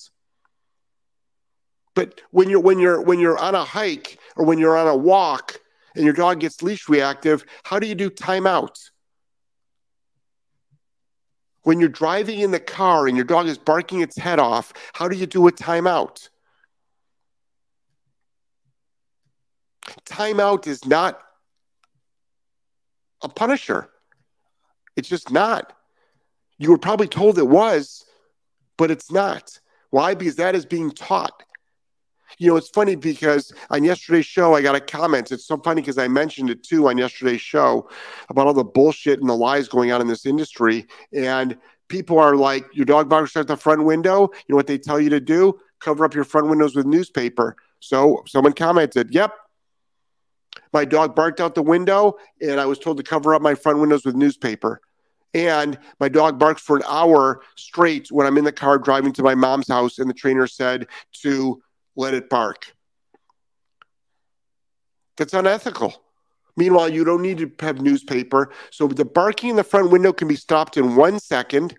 [1.94, 4.94] But when you're when you're when you're on a hike or when you're on a
[4.94, 5.60] walk
[5.96, 8.76] and your dog gets leash reactive, how do you do timeout?
[11.62, 15.08] When you're driving in the car and your dog is barking its head off, how
[15.08, 16.28] do you do a timeout?
[20.04, 21.20] Timeout is not
[23.22, 23.90] a punisher.
[25.00, 25.72] It's just not.
[26.58, 28.04] You were probably told it was,
[28.76, 29.58] but it's not.
[29.88, 30.14] Why?
[30.14, 31.42] Because that is being taught.
[32.36, 35.32] You know, it's funny because on yesterday's show, I got a comment.
[35.32, 37.88] It's so funny because I mentioned it too on yesterday's show
[38.28, 40.86] about all the bullshit and the lies going on in this industry.
[41.14, 41.56] And
[41.88, 44.20] people are like, your dog barks at the front window.
[44.20, 45.58] You know what they tell you to do?
[45.80, 47.56] Cover up your front windows with newspaper.
[47.80, 49.32] So someone commented, yep.
[50.72, 53.78] My dog barked out the window, and I was told to cover up my front
[53.78, 54.80] windows with newspaper.
[55.32, 59.22] And my dog barks for an hour straight when I'm in the car driving to
[59.22, 60.88] my mom's house, and the trainer said
[61.22, 61.62] to
[61.94, 62.74] let it bark.
[65.16, 66.02] That's unethical.
[66.56, 68.50] Meanwhile, you don't need to have newspaper.
[68.70, 71.76] So the barking in the front window can be stopped in one second,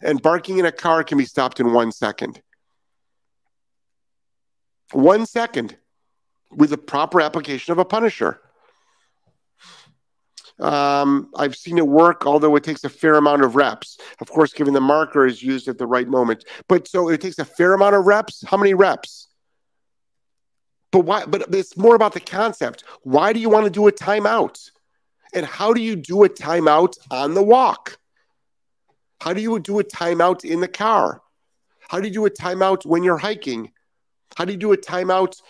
[0.00, 2.40] and barking in a car can be stopped in one second.
[4.92, 5.76] One second
[6.50, 8.40] with the proper application of a punisher.
[10.60, 13.98] Um, I've seen it work, although it takes a fair amount of reps.
[14.20, 16.44] Of course, given the marker is used at the right moment.
[16.68, 18.44] But so it takes a fair amount of reps.
[18.46, 19.28] How many reps?
[20.92, 21.24] But why?
[21.26, 22.84] But it's more about the concept.
[23.02, 24.70] Why do you want to do a timeout?
[25.34, 27.98] And how do you do a timeout on the walk?
[29.20, 31.20] How do you do a timeout in the car?
[31.88, 33.72] How do you do a timeout when you're hiking?
[34.36, 35.40] How do you do a timeout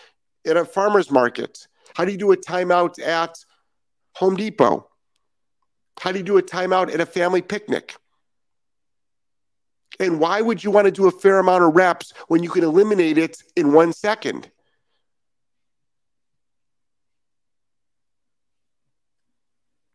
[0.47, 1.67] at a farmer's market?
[1.95, 3.37] How do you do a timeout at
[4.15, 4.89] Home Depot?
[5.99, 7.95] How do you do a timeout at a family picnic?
[9.99, 12.63] And why would you want to do a fair amount of reps when you can
[12.63, 14.51] eliminate it in one second?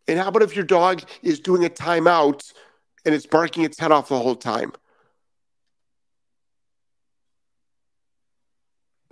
[0.09, 2.53] And how about if your dog is doing a timeout
[3.05, 4.73] and it's barking its head off the whole time?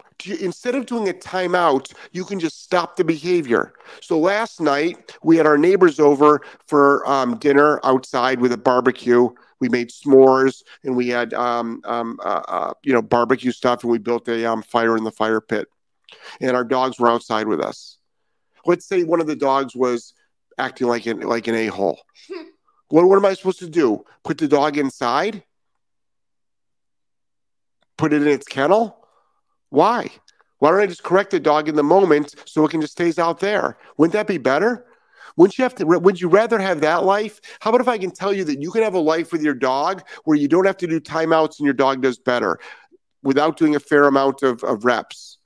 [0.00, 3.74] You, instead of doing a timeout, you can just stop the behavior.
[4.00, 9.28] So last night we had our neighbors over for um, dinner outside with a barbecue.
[9.60, 13.90] We made s'mores and we had um, um, uh, uh, you know barbecue stuff, and
[13.90, 15.68] we built a um, fire in the fire pit.
[16.40, 17.98] And our dogs were outside with us.
[18.64, 20.14] Let's say one of the dogs was
[20.58, 22.00] acting like an like an a hole.
[22.88, 24.04] what what am I supposed to do?
[24.24, 25.42] Put the dog inside?
[27.96, 28.98] Put it in its kennel?
[29.70, 30.10] Why?
[30.58, 33.18] Why don't I just correct the dog in the moment so it can just stays
[33.18, 33.78] out there?
[33.96, 34.84] Wouldn't that be better?
[35.36, 35.84] Wouldn't you have to?
[35.84, 37.40] Would you rather have that life?
[37.60, 39.54] How about if I can tell you that you can have a life with your
[39.54, 42.58] dog where you don't have to do timeouts and your dog does better
[43.22, 45.38] without doing a fair amount of, of reps?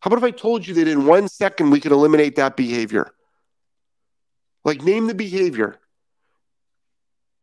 [0.00, 3.10] How about if I told you that in one second we could eliminate that behavior?
[4.64, 5.76] Like, name the behavior.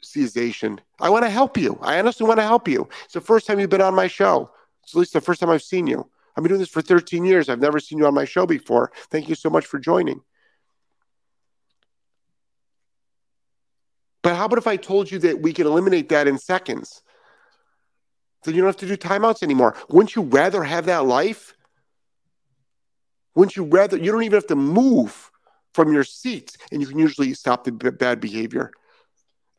[0.04, 0.80] Cization.
[1.00, 1.78] I want to help you.
[1.82, 2.88] I honestly want to help you.
[3.04, 4.52] It's the first time you've been on my show.
[4.86, 6.10] It's at least the first time I've seen you.
[6.36, 7.50] I've been doing this for 13 years.
[7.50, 8.92] I've never seen you on my show before.
[9.10, 10.22] Thank you so much for joining.
[14.22, 17.02] But how about if I told you that we could eliminate that in seconds?
[18.44, 19.76] Then you don't have to do timeouts anymore.
[19.90, 21.56] Wouldn't you rather have that life?
[23.34, 23.98] Wouldn't you rather?
[23.98, 25.32] You don't even have to move
[25.74, 28.72] from your seat, and you can usually stop the bad behavior.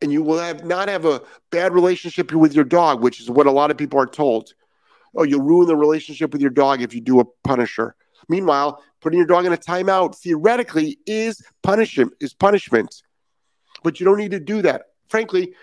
[0.02, 3.46] And you will have not have a bad relationship with your dog, which is what
[3.46, 4.52] a lot of people are told.
[5.16, 7.94] Oh, you'll ruin the relationship with your dog if you do a punisher.
[8.28, 13.02] Meanwhile, putting your dog in a timeout theoretically is punishment is punishment.
[13.82, 14.86] But you don't need to do that.
[15.08, 15.54] Frankly,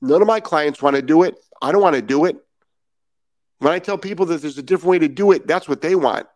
[0.00, 1.36] none of my clients want to do it.
[1.62, 2.36] I don't want to do it.
[3.58, 5.94] When I tell people that there's a different way to do it, that's what they
[5.94, 6.26] want.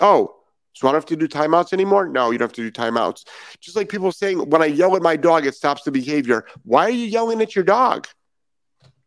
[0.00, 0.36] Oh,
[0.72, 2.08] so I don't have to do timeouts anymore?
[2.08, 3.24] No, you don't have to do timeouts.
[3.60, 6.46] Just like people saying, when I yell at my dog, it stops the behavior.
[6.64, 8.08] Why are you yelling at your dog?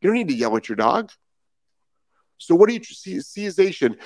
[0.01, 1.11] You don't need to yell at your dog.
[2.38, 3.17] So what do you see?
[3.17, 3.97] Seization.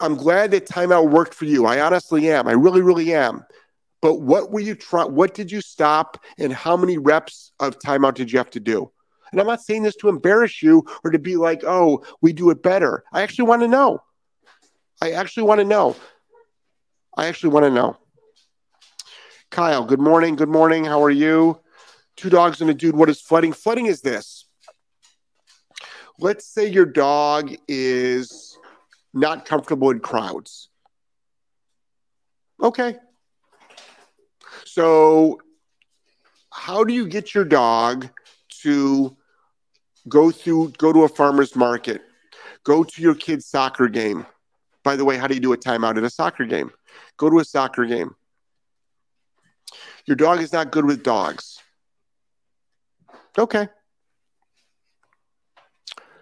[0.00, 1.66] I'm glad that timeout worked for you.
[1.66, 2.48] I honestly am.
[2.48, 3.44] I really, really am.
[4.02, 5.14] But what were you trying?
[5.14, 6.22] What did you stop?
[6.38, 8.90] And how many reps of timeout did you have to do?
[9.32, 12.50] And I'm not saying this to embarrass you or to be like, oh, we do
[12.50, 13.04] it better.
[13.12, 14.02] I actually want to know.
[15.00, 15.96] I actually want to know.
[17.16, 17.96] I actually want to know.
[19.50, 20.34] Kyle, good morning.
[20.34, 20.84] Good morning.
[20.84, 21.60] How are you?
[22.16, 22.96] Two dogs and a dude.
[22.96, 23.52] What is flooding?
[23.52, 24.33] Flooding is this.
[26.18, 28.56] Let's say your dog is
[29.12, 30.68] not comfortable in crowds.
[32.62, 32.96] Okay.
[34.64, 35.40] So,
[36.50, 38.08] how do you get your dog
[38.62, 39.16] to
[40.08, 42.02] go through, go to a farmer's market,
[42.62, 44.26] go to your kid's soccer game?
[44.84, 46.70] By the way, how do you do a timeout at a soccer game?
[47.16, 48.14] Go to a soccer game.
[50.06, 51.60] Your dog is not good with dogs.
[53.38, 53.68] Okay.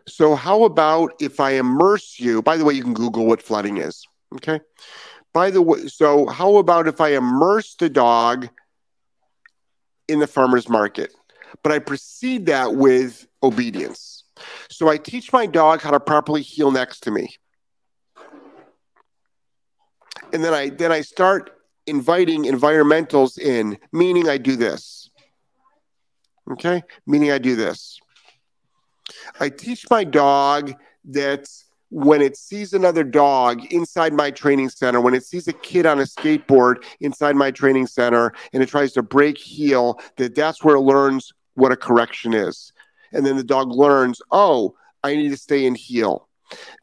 [0.08, 2.42] So, how about if I immerse you?
[2.42, 4.04] By the way, you can Google what flooding is.
[4.34, 4.60] Okay.
[5.32, 8.48] By the way, so how about if I immerse the dog
[10.08, 11.14] in the farmer's market,
[11.62, 14.24] but I precede that with obedience?
[14.70, 17.28] So, I teach my dog how to properly heel next to me.
[20.32, 21.50] And then I then I start
[21.86, 25.10] inviting environmentals in, meaning I do this.
[26.50, 26.82] Okay?
[27.06, 28.00] Meaning I do this.
[29.40, 30.74] I teach my dog
[31.06, 31.48] that
[31.92, 35.98] when it sees another dog inside my training center, when it sees a kid on
[35.98, 40.76] a skateboard inside my training center and it tries to break heel, that that's where
[40.76, 42.72] it learns what a correction is.
[43.12, 46.28] And then the dog learns, oh, I need to stay in heel.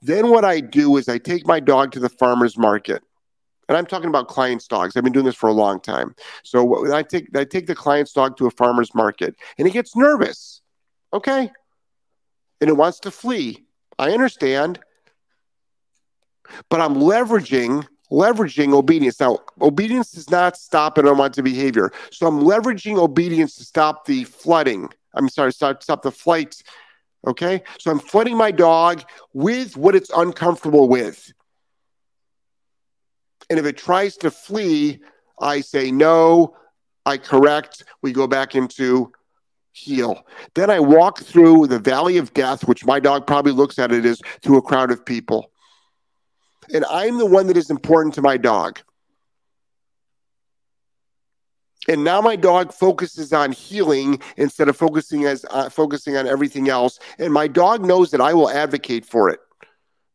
[0.04, 3.02] Then what I do is I take my dog to the farmer's market.
[3.68, 4.96] And I'm talking about clients' dogs.
[4.96, 6.16] I've been doing this for a long time.
[6.44, 9.96] So I take I take the client's dog to a farmer's market and he gets
[9.96, 10.62] nervous.
[11.14, 11.52] Okay
[12.62, 13.66] and it wants to flee.
[13.98, 14.80] I understand.
[16.70, 19.20] But I'm leveraging leveraging obedience.
[19.20, 21.92] Now, obedience does not stop an unwanted behavior.
[22.12, 24.90] So I'm leveraging obedience to stop the flooding.
[25.14, 26.62] I'm sorry, stop, stop the flight.
[27.28, 27.64] Okay.
[27.80, 29.04] So I'm flooding my dog
[29.34, 31.32] with what it's uncomfortable with.
[33.50, 35.00] And if it tries to flee,
[35.40, 36.56] I say no,
[37.06, 39.12] I correct, we go back into
[39.72, 40.26] heel.
[40.56, 44.06] Then I walk through the valley of death, which my dog probably looks at it
[44.06, 45.52] as through a crowd of people.
[46.74, 48.80] And I'm the one that is important to my dog.
[51.88, 56.70] And now my dog focuses on heeling instead of focusing as uh, focusing on everything
[56.70, 57.00] else.
[57.18, 59.40] And my dog knows that I will advocate for it.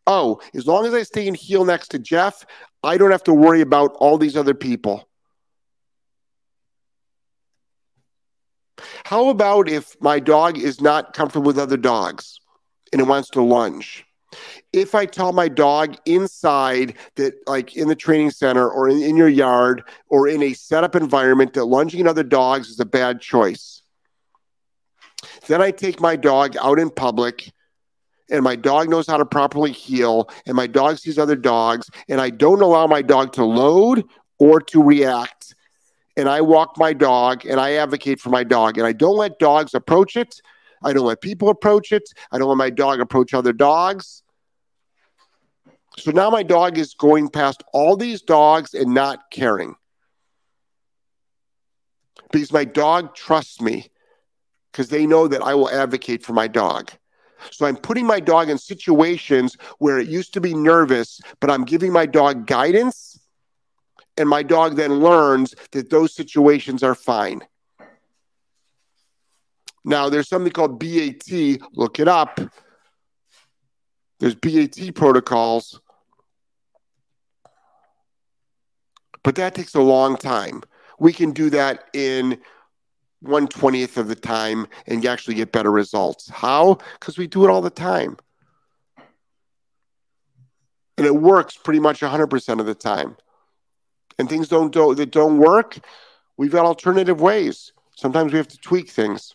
[0.07, 2.44] Oh, as long as I stay in heel next to Jeff,
[2.82, 5.09] I don't have to worry about all these other people.
[9.04, 12.38] How about if my dog is not comfortable with other dogs
[12.92, 14.04] and it wants to lunge?
[14.72, 19.16] If I tell my dog inside that, like in the training center or in, in
[19.16, 23.20] your yard or in a setup environment, that lunging at other dogs is a bad
[23.20, 23.82] choice,
[25.46, 27.52] then I take my dog out in public
[28.30, 32.20] and my dog knows how to properly heel and my dog sees other dogs and
[32.20, 34.04] I don't allow my dog to load
[34.38, 35.43] or to react
[36.16, 39.38] and I walk my dog and I advocate for my dog and I don't let
[39.38, 40.40] dogs approach it.
[40.82, 42.08] I don't let people approach it.
[42.30, 44.22] I don't let my dog approach other dogs.
[45.96, 49.74] So now my dog is going past all these dogs and not caring.
[52.32, 53.88] Because my dog trusts me
[54.72, 56.90] because they know that I will advocate for my dog.
[57.52, 61.64] So I'm putting my dog in situations where it used to be nervous, but I'm
[61.64, 63.13] giving my dog guidance
[64.16, 67.42] and my dog then learns that those situations are fine.
[69.84, 71.28] Now, there's something called BAT.
[71.72, 72.40] Look it up.
[74.20, 75.80] There's BAT protocols.
[79.22, 80.62] But that takes a long time.
[80.98, 82.40] We can do that in
[83.24, 86.28] 120th of the time and you actually get better results.
[86.28, 86.78] How?
[87.00, 88.16] Because we do it all the time.
[90.96, 93.16] And it works pretty much 100% of the time
[94.18, 95.78] and things don't do, that don't work,
[96.36, 97.72] we've got alternative ways.
[97.96, 99.34] Sometimes we have to tweak things.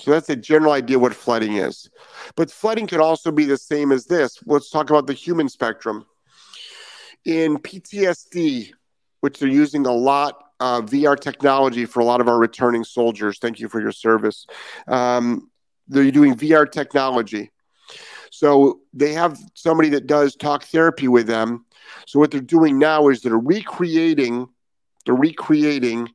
[0.00, 1.88] So that's a general idea what flooding is.
[2.34, 4.38] But flooding could also be the same as this.
[4.44, 6.04] Let's talk about the human spectrum.
[7.24, 8.72] In PTSD,
[9.20, 13.38] which they're using a lot uh, VR technology for a lot of our returning soldiers.
[13.38, 14.46] Thank you for your service.
[14.86, 15.50] Um,
[15.88, 17.50] they're doing VR technology.
[18.30, 21.66] So they have somebody that does talk therapy with them.
[22.06, 24.48] So what they're doing now is they're recreating,
[25.04, 26.10] they're recreating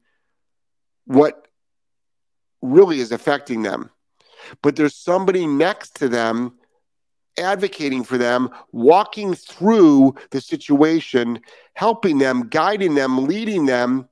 [1.05, 1.47] what
[2.61, 3.89] really is affecting them.
[4.61, 6.53] But there's somebody next to them
[7.37, 11.39] advocating for them, walking through the situation,
[11.73, 14.07] helping them, guiding them, leading them,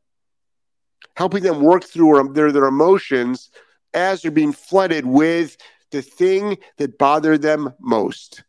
[1.15, 3.49] helping them work through their, their emotions
[3.93, 5.57] as they're being flooded with
[5.91, 8.43] the thing that bothered them most.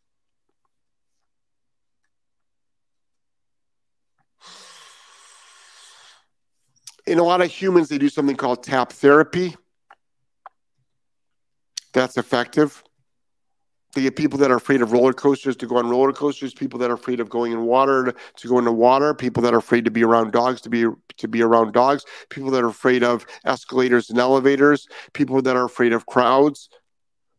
[7.09, 9.55] In a lot of humans, they do something called tap therapy.
[11.91, 12.83] That's effective.
[13.95, 16.77] They get people that are afraid of roller coasters to go on roller coasters, people
[16.77, 19.85] that are afraid of going in water to go into water, people that are afraid
[19.85, 20.85] to be around dogs to be
[21.17, 25.65] to be around dogs, people that are afraid of escalators and elevators, people that are
[25.65, 26.69] afraid of crowds,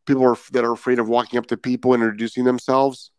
[0.04, 3.12] people are, that are afraid of walking up to people and introducing themselves.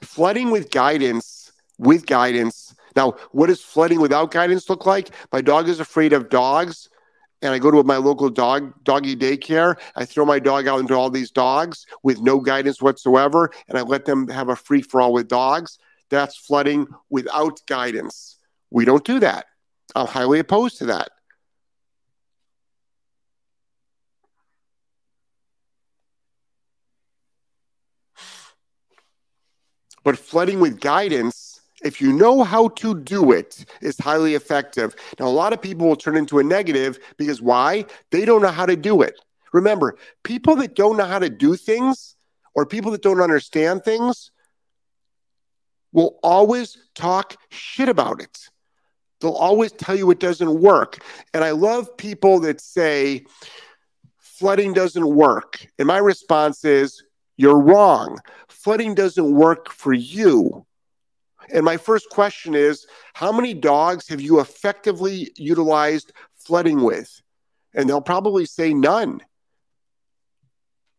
[0.00, 2.65] Flooding with guidance, with guidance.
[2.96, 5.10] Now, what does flooding without guidance look like?
[5.30, 6.88] My dog is afraid of dogs
[7.42, 9.76] and I go to my local dog doggy daycare.
[9.94, 13.82] I throw my dog out into all these dogs with no guidance whatsoever, and I
[13.82, 15.78] let them have a free for all with dogs.
[16.08, 18.38] That's flooding without guidance.
[18.70, 19.46] We don't do that.
[19.94, 21.08] I'm highly opposed to that.
[30.02, 31.45] But flooding with guidance,
[31.82, 34.94] if you know how to do it, it, is highly effective.
[35.18, 37.84] Now, a lot of people will turn into a negative because why?
[38.10, 39.20] They don't know how to do it.
[39.52, 42.16] Remember, people that don't know how to do things
[42.54, 44.30] or people that don't understand things
[45.92, 48.48] will always talk shit about it.
[49.20, 50.98] They'll always tell you it doesn't work.
[51.32, 53.24] And I love people that say
[54.18, 55.66] flooding doesn't work.
[55.78, 57.02] And my response is,
[57.38, 58.18] you're wrong.
[58.48, 60.66] Flooding doesn't work for you.
[61.52, 67.22] And my first question is how many dogs have you effectively utilized flooding with?
[67.74, 69.22] And they'll probably say none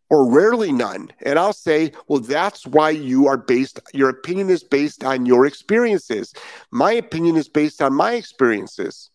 [0.09, 1.11] or rarely none.
[1.23, 5.45] And I'll say, well, that's why you are based, your opinion is based on your
[5.45, 6.33] experiences.
[6.71, 9.09] My opinion is based on my experiences.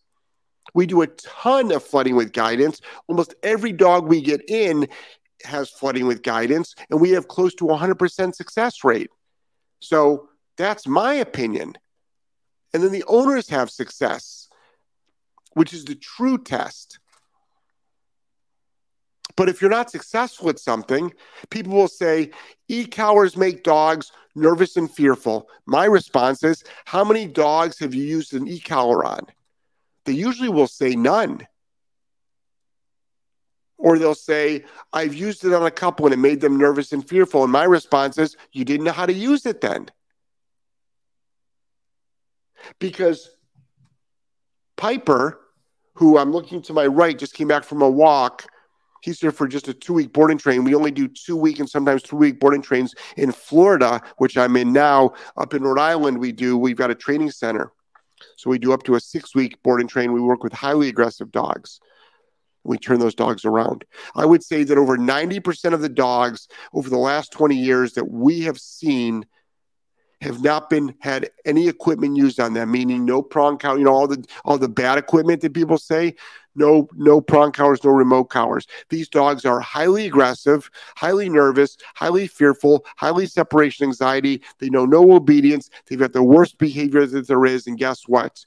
[0.73, 2.81] We do a ton of flooding with guidance.
[3.07, 4.87] Almost every dog we get in
[5.43, 9.09] has flooding with guidance, and we have close to 100% success rate.
[9.81, 11.73] So that's my opinion.
[12.73, 14.49] And then the owners have success,
[15.53, 16.99] which is the true test.
[19.35, 21.11] But if you're not successful at something,
[21.49, 22.31] people will say,
[22.67, 25.47] e collars make dogs nervous and fearful.
[25.65, 29.21] My response is, how many dogs have you used an e collar on?
[30.05, 31.47] They usually will say none.
[33.77, 37.07] Or they'll say, I've used it on a couple and it made them nervous and
[37.07, 37.43] fearful.
[37.43, 39.89] And my response is, you didn't know how to use it then.
[42.79, 43.29] Because
[44.77, 45.39] Piper,
[45.95, 48.45] who I'm looking to my right, just came back from a walk.
[49.01, 50.63] He's here for just a two week boarding train.
[50.63, 54.55] We only do two week and sometimes three week boarding trains in Florida, which I'm
[54.55, 55.13] in now.
[55.35, 57.71] Up in Rhode Island, we do, we've got a training center.
[58.37, 60.13] So we do up to a six week boarding train.
[60.13, 61.81] We work with highly aggressive dogs
[62.63, 63.85] we turn those dogs around.
[64.15, 68.09] I would say that over 90% of the dogs over the last 20 years that
[68.09, 69.25] we have seen
[70.23, 73.93] have not been had any equipment used on them, meaning no prong collar, you know,
[73.93, 76.15] all the all the bad equipment that people say,
[76.55, 78.67] no, no prong collars, no remote collars.
[78.89, 84.41] These dogs are highly aggressive, highly nervous, highly fearful, highly separation anxiety.
[84.59, 85.69] They know no obedience.
[85.87, 87.67] They've got the worst behavior that there is.
[87.67, 88.45] And guess what?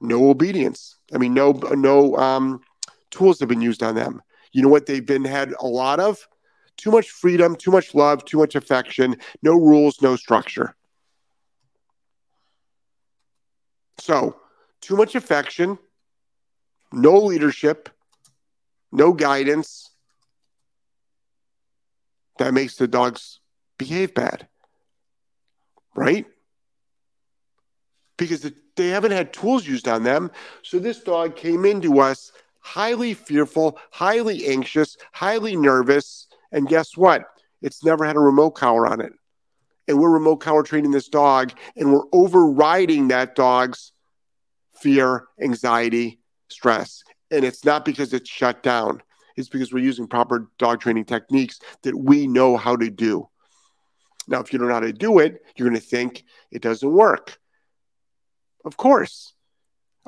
[0.00, 0.96] no obedience.
[1.12, 2.60] I mean, no no um,
[3.10, 4.22] tools have been used on them.
[4.52, 6.26] You know what they've been had a lot of?
[6.78, 10.74] Too much freedom, too much love, too much affection, no rules, no structure.
[13.98, 14.36] So,
[14.80, 15.78] too much affection,
[16.92, 17.90] no leadership,
[18.92, 19.90] no guidance.
[22.38, 23.40] That makes the dogs
[23.76, 24.48] behave bad.
[25.94, 26.26] Right?
[28.16, 30.30] Because the they haven't had tools used on them.
[30.62, 36.27] So this dog came into us highly fearful, highly anxious, highly nervous.
[36.52, 37.24] And guess what?
[37.62, 39.12] It's never had a remote collar on it.
[39.86, 43.92] And we're remote collar training this dog, and we're overriding that dog's
[44.80, 47.02] fear, anxiety, stress.
[47.30, 49.02] And it's not because it's shut down,
[49.36, 53.28] it's because we're using proper dog training techniques that we know how to do.
[54.26, 56.90] Now, if you don't know how to do it, you're going to think it doesn't
[56.90, 57.38] work.
[58.64, 59.32] Of course.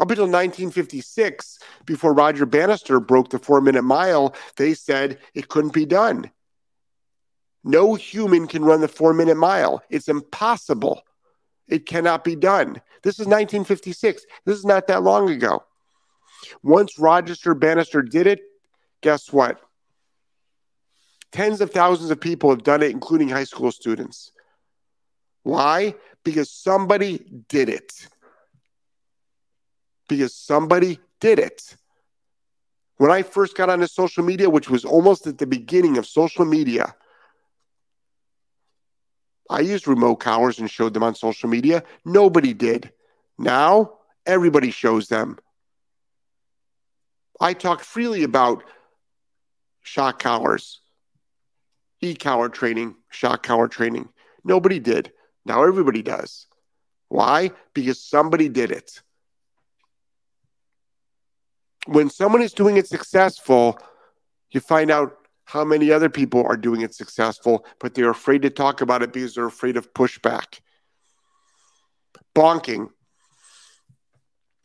[0.01, 5.75] Up until 1956, before Roger Bannister broke the four minute mile, they said it couldn't
[5.75, 6.31] be done.
[7.65, 9.83] No human can run the four minute mile.
[9.91, 11.03] It's impossible.
[11.69, 12.81] It cannot be done.
[13.03, 14.25] This is 1956.
[14.47, 15.65] This is not that long ago.
[16.63, 18.41] Once Roger Bannister did it,
[19.03, 19.61] guess what?
[21.31, 24.33] Tens of thousands of people have done it, including high school students.
[25.43, 25.95] Why?
[26.25, 28.09] Because somebody did it.
[30.11, 31.77] Because somebody did it.
[32.97, 36.45] When I first got onto social media, which was almost at the beginning of social
[36.45, 36.97] media,
[39.49, 41.85] I used remote collars and showed them on social media.
[42.05, 42.93] Nobody did.
[43.39, 45.39] Now, everybody shows them.
[47.41, 48.65] I talk freely about
[49.83, 50.81] shock collars,
[52.01, 54.09] e collar training, shock collar training.
[54.45, 55.13] Nobody did.
[55.47, 56.47] Now everybody does.
[57.09, 57.53] Why?
[57.75, 59.03] Because somebody did it.
[61.91, 63.77] When someone is doing it successful,
[64.53, 68.51] you find out how many other people are doing it successful, but they're afraid to
[68.51, 70.61] talk about it because they're afraid of pushback.
[72.33, 72.91] Bonking.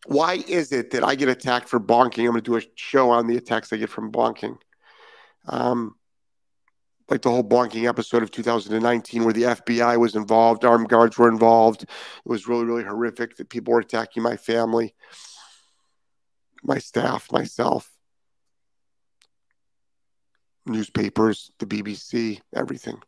[0.05, 2.25] Why is it that I get attacked for bonking?
[2.25, 4.59] I'm going to do a show on the attacks I get from bonking.
[5.47, 5.95] Um,
[7.09, 11.29] like the whole bonking episode of 2019 where the FBI was involved, armed guards were
[11.29, 11.81] involved.
[11.81, 11.89] It
[12.23, 14.93] was really, really horrific that people were attacking my family,
[16.65, 17.91] my staff, myself,
[20.65, 23.01] newspapers, the BBC, everything.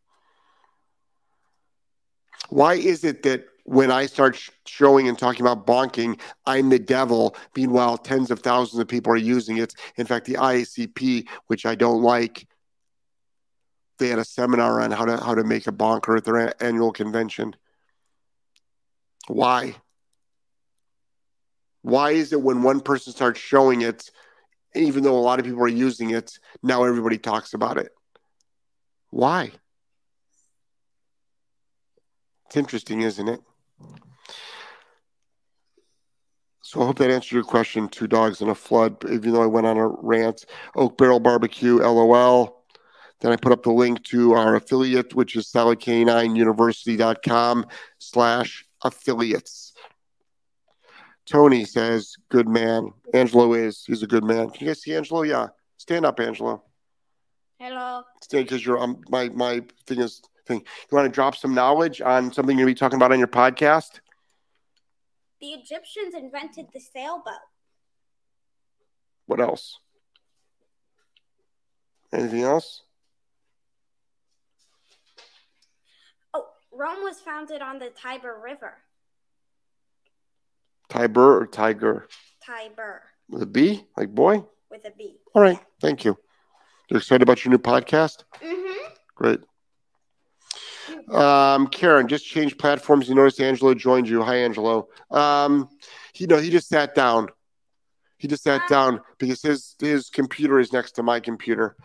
[2.49, 6.79] Why is it that when I start sh- showing and talking about bonking, I'm the
[6.79, 7.35] devil.
[7.55, 9.73] Meanwhile, tens of thousands of people are using it.
[9.97, 12.47] In fact, the IACP, which I don't like,
[13.99, 16.93] they had a seminar on how to how to make a bonker at their annual
[16.93, 17.55] convention.
[19.27, 19.75] Why?
[21.81, 24.11] Why is it when one person starts showing it,
[24.75, 27.91] even though a lot of people are using it, now everybody talks about it?
[29.09, 29.51] Why?
[32.47, 33.41] It's interesting, isn't it?
[36.61, 37.87] So I hope that answered your question.
[37.87, 38.97] Two dogs in a flood.
[39.09, 40.43] Even though I went on a rant,
[40.75, 42.65] Oak Barrel Barbecue, LOL.
[43.21, 47.65] Then I put up the link to our affiliate, which is solidk9university.com
[47.99, 49.66] slash affiliates.
[51.29, 52.93] Tony says, good man.
[53.13, 53.83] Angelo is.
[53.85, 54.49] He's a good man.
[54.49, 55.23] Can you guys see Angelo?
[55.23, 55.47] Yeah.
[55.77, 56.63] Stand up, Angelo.
[57.59, 58.03] Hello.
[58.23, 60.59] Stand because you're um, my my thing is thing.
[60.59, 63.27] You want to drop some knowledge on something you're gonna be talking about on your
[63.27, 63.99] podcast?
[65.41, 67.33] The Egyptians invented the sailboat.
[69.25, 69.79] What else?
[72.13, 72.83] Anything else?
[76.33, 78.77] Oh, Rome was founded on the Tiber River.
[80.89, 82.07] Tiber or tiger?
[82.45, 84.43] Tiber With a B, like boy?
[84.69, 85.17] with a B.
[85.33, 85.59] All right.
[85.81, 86.17] Thank you.
[86.89, 88.23] You're excited about your new podcast?
[88.41, 88.93] Mm-hmm.
[89.15, 89.39] Great.
[91.13, 93.09] Um, Karen, just changed platforms.
[93.09, 94.21] You noticed Angelo joined you.
[94.23, 94.87] Hi, Angelo.
[95.11, 95.69] Um,
[96.15, 97.27] you know, he just sat down.
[98.17, 101.75] He just sat down because his his computer is next to my computer,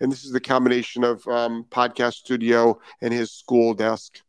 [0.00, 4.20] and this is the combination of um, podcast studio and his school desk.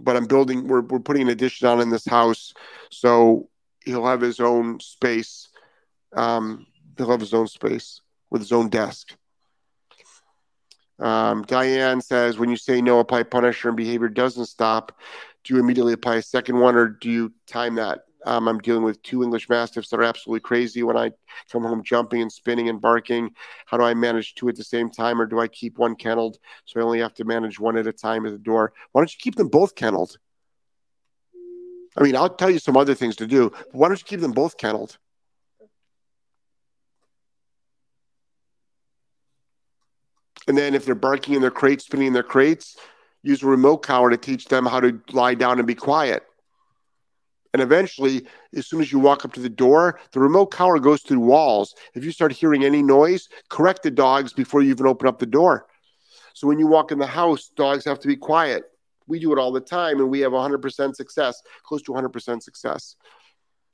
[0.00, 0.66] But I'm building.
[0.66, 2.52] We're we're putting an addition on in this house,
[2.94, 3.48] so
[3.84, 5.48] he'll have his own space.
[6.14, 6.66] Um,
[6.96, 9.16] he'll have his own space with his own desk.
[10.98, 14.92] Um, Diane says, when you say no, apply punisher and behavior doesn't stop,
[15.42, 18.04] do you immediately apply a second one or do you time that?
[18.26, 21.10] Um, I'm dealing with two English Mastiffs that are absolutely crazy when I
[21.52, 23.30] come home jumping and spinning and barking.
[23.66, 26.38] How do I manage two at the same time or do I keep one kenneled
[26.64, 28.72] so I only have to manage one at a time at the door?
[28.92, 30.16] Why don't you keep them both kenneled?
[31.96, 34.32] I mean, I'll tell you some other things to do, why don't you keep them
[34.32, 34.98] both kenneled?
[40.46, 42.76] And then if they're barking in their crates, spinning in their crates,
[43.22, 46.22] use a remote collar to teach them how to lie down and be quiet.
[47.54, 51.02] And eventually, as soon as you walk up to the door, the remote collar goes
[51.02, 51.74] through walls.
[51.94, 55.26] If you start hearing any noise, correct the dogs before you even open up the
[55.26, 55.66] door.
[56.34, 58.64] So when you walk in the house, dogs have to be quiet.
[59.06, 62.96] We do it all the time, and we have 100% success, close to 100% success.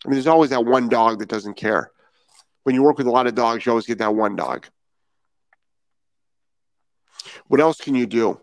[0.05, 1.91] I mean, there's always that one dog that doesn't care.
[2.65, 4.67] When you work with a lot of dogs, you always get that one dog.
[7.49, 8.41] What else can you do?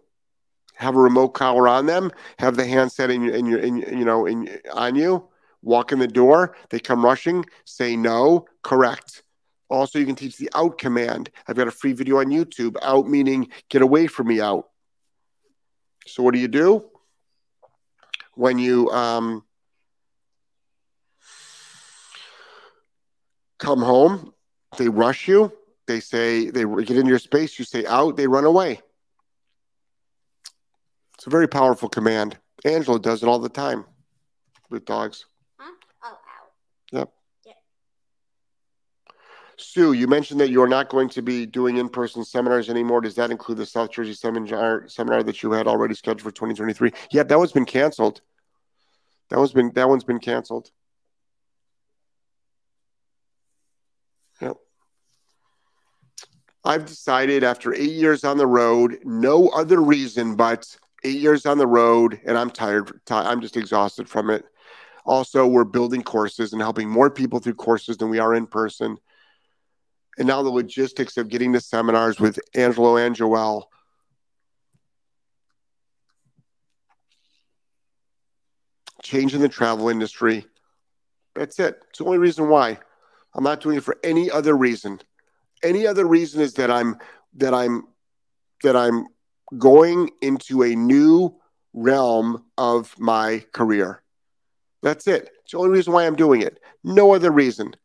[0.75, 2.11] Have a remote collar on them.
[2.37, 5.27] Have the handset in your, in your, in, you know, in on you.
[5.63, 6.55] Walk in the door.
[6.69, 7.45] They come rushing.
[7.65, 8.45] Say no.
[8.61, 9.23] Correct.
[9.69, 11.31] Also, you can teach the out command.
[11.47, 12.77] I've got a free video on YouTube.
[12.83, 14.39] Out meaning get away from me.
[14.39, 14.67] Out.
[16.07, 16.85] So what do you do
[18.37, 19.43] when you um,
[23.57, 24.33] come home,
[24.77, 25.51] they rush you,
[25.87, 28.79] they say, they get in your space, you say out, they run away.
[31.15, 32.37] It's a very powerful command.
[32.63, 33.85] Angelo does it all the time
[34.69, 35.25] with dogs.
[35.57, 35.71] Huh?
[36.03, 36.17] Oh, out.
[36.91, 37.11] Yep.
[39.57, 43.01] Sue, you mentioned that you're not going to be doing in-person seminars anymore.
[43.01, 46.91] Does that include the South Jersey seminar seminar that you had already scheduled for 2023?
[47.11, 48.21] Yeah, that one's been canceled.
[49.29, 50.69] That one's been that one's been canceled.
[54.41, 54.57] Yep.
[56.63, 61.57] I've decided after eight years on the road, no other reason but eight years on
[61.57, 63.01] the road, and I'm tired.
[63.05, 64.45] ti- I'm just exhausted from it.
[65.05, 68.97] Also, we're building courses and helping more people through courses than we are in person.
[70.17, 73.69] And now the logistics of getting to seminars with Angelo and Joel.
[79.03, 80.45] Changing the travel industry.
[81.35, 81.79] That's it.
[81.89, 82.79] It's the only reason why.
[83.35, 84.99] I'm not doing it for any other reason.
[85.63, 86.97] Any other reason is that I'm
[87.35, 87.87] that I'm
[88.63, 89.05] that I'm
[89.57, 91.35] going into a new
[91.73, 94.01] realm of my career.
[94.81, 95.29] That's it.
[95.43, 96.59] It's the only reason why I'm doing it.
[96.83, 97.75] No other reason.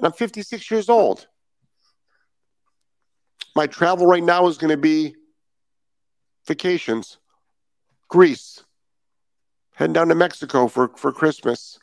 [0.00, 1.26] And I'm 56 years old.
[3.54, 5.14] My travel right now is going to be
[6.46, 7.18] vacations,
[8.08, 8.64] Greece,
[9.74, 11.78] heading down to Mexico for, for Christmas.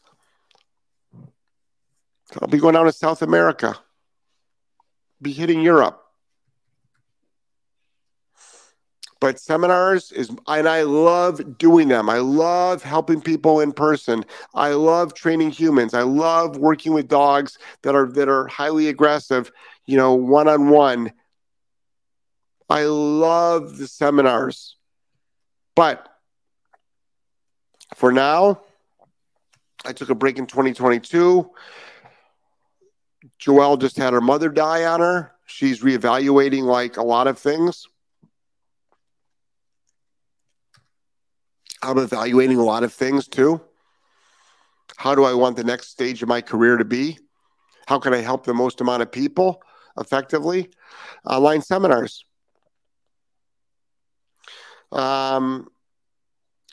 [2.42, 3.78] I'll be going down to South America,
[5.22, 6.02] be hitting Europe.
[9.20, 12.10] But seminars is, and I love doing them.
[12.10, 14.26] I love helping people in person.
[14.54, 15.94] I love training humans.
[15.94, 19.52] I love working with dogs that are that are highly aggressive,
[19.86, 21.12] you know, one on one.
[22.70, 24.76] I love the seminars.
[25.76, 26.08] But
[27.96, 28.62] for now,
[29.86, 31.50] I took a break in 2022.
[33.40, 35.32] Joelle just had her mother die on her.
[35.46, 37.88] She's reevaluating like a lot of things.
[41.82, 43.62] I'm evaluating a lot of things too.
[44.96, 47.20] How do I want the next stage of my career to be?
[47.88, 49.62] How can I help the most amount of people
[49.98, 50.72] effectively?
[51.26, 52.26] Online seminars.
[54.92, 55.68] Um,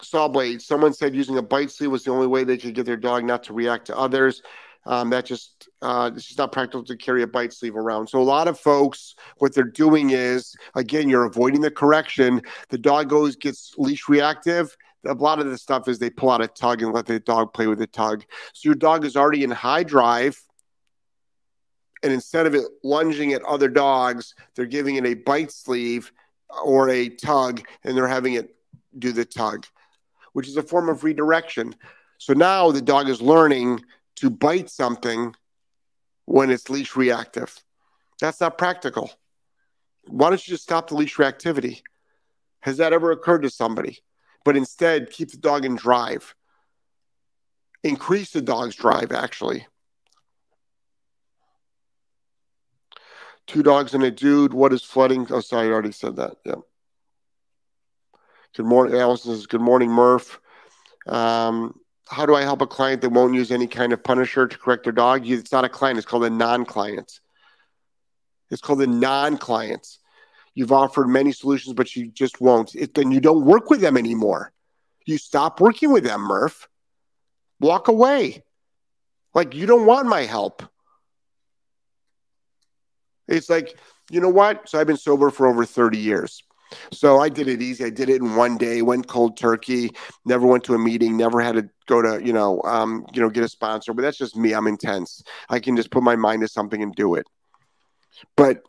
[0.00, 0.62] saw blade.
[0.62, 3.24] Someone said using a bite sleeve was the only way they could get their dog
[3.24, 4.42] not to react to others.
[4.86, 8.08] Um, that just uh, it's just not practical to carry a bite sleeve around.
[8.08, 12.42] So a lot of folks, what they're doing is again, you're avoiding the correction.
[12.68, 14.76] The dog goes gets leash reactive.
[15.06, 17.52] A lot of the stuff is they pull out a tug and let the dog
[17.52, 18.24] play with the tug.
[18.52, 20.40] So your dog is already in high drive,
[22.02, 26.12] and instead of it lunging at other dogs, they're giving it a bite sleeve
[26.64, 28.54] or a tug, and they're having it
[28.98, 29.66] do the tug,
[30.32, 31.74] which is a form of redirection.
[32.18, 33.84] So now the dog is learning
[34.16, 35.34] to bite something
[36.26, 37.58] when it's leash reactive.
[38.20, 39.10] That's not practical.
[40.06, 41.82] Why don't you just stop the leash reactivity?
[42.60, 44.02] Has that ever occurred to somebody?
[44.44, 46.34] But instead, keep the dog in drive.
[47.82, 49.66] Increase the dog's drive, actually.
[53.46, 54.54] Two dogs and a dude.
[54.54, 55.26] What is flooding?
[55.30, 56.36] Oh, sorry, I already said that.
[56.44, 56.54] Yeah.
[58.56, 60.40] Good morning, Allison says, Good morning, Murph.
[61.06, 61.78] Um,
[62.08, 64.84] how do I help a client that won't use any kind of punisher to correct
[64.84, 65.28] their dog?
[65.28, 67.20] It's not a client, it's called a non client.
[68.50, 69.98] It's called a non client.
[70.54, 72.74] You've offered many solutions, but you just won't.
[72.74, 74.52] It, then you don't work with them anymore.
[75.04, 76.68] You stop working with them, Murph.
[77.60, 78.44] Walk away.
[79.34, 80.62] Like, you don't want my help.
[83.26, 83.78] It's like,
[84.10, 84.68] you know what?
[84.68, 86.42] So I've been sober for over 30 years.
[86.92, 87.84] So I did it easy.
[87.84, 89.90] I did it in one day, went cold turkey,
[90.24, 93.30] never went to a meeting, never had to go to, you know, um, you know,
[93.30, 93.92] get a sponsor.
[93.92, 94.54] But that's just me.
[94.54, 95.22] I'm intense.
[95.48, 97.26] I can just put my mind to something and do it.
[98.36, 98.62] But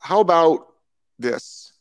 [0.00, 0.66] how about
[1.18, 1.72] this?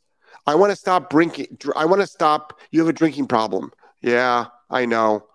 [0.45, 1.57] I want to stop drinking.
[1.76, 2.59] I want to stop.
[2.72, 3.72] You have a drinking problem.
[4.01, 5.26] Yeah, I know.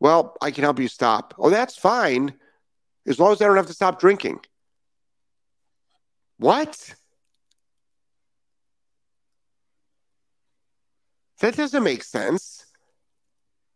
[0.00, 1.34] Well, I can help you stop.
[1.38, 2.34] Oh, that's fine.
[3.06, 4.40] As long as I don't have to stop drinking.
[6.38, 6.94] What?
[11.40, 12.64] That doesn't make sense.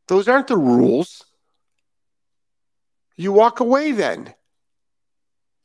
[0.08, 1.24] Those aren't the rules.
[3.16, 4.34] You walk away then.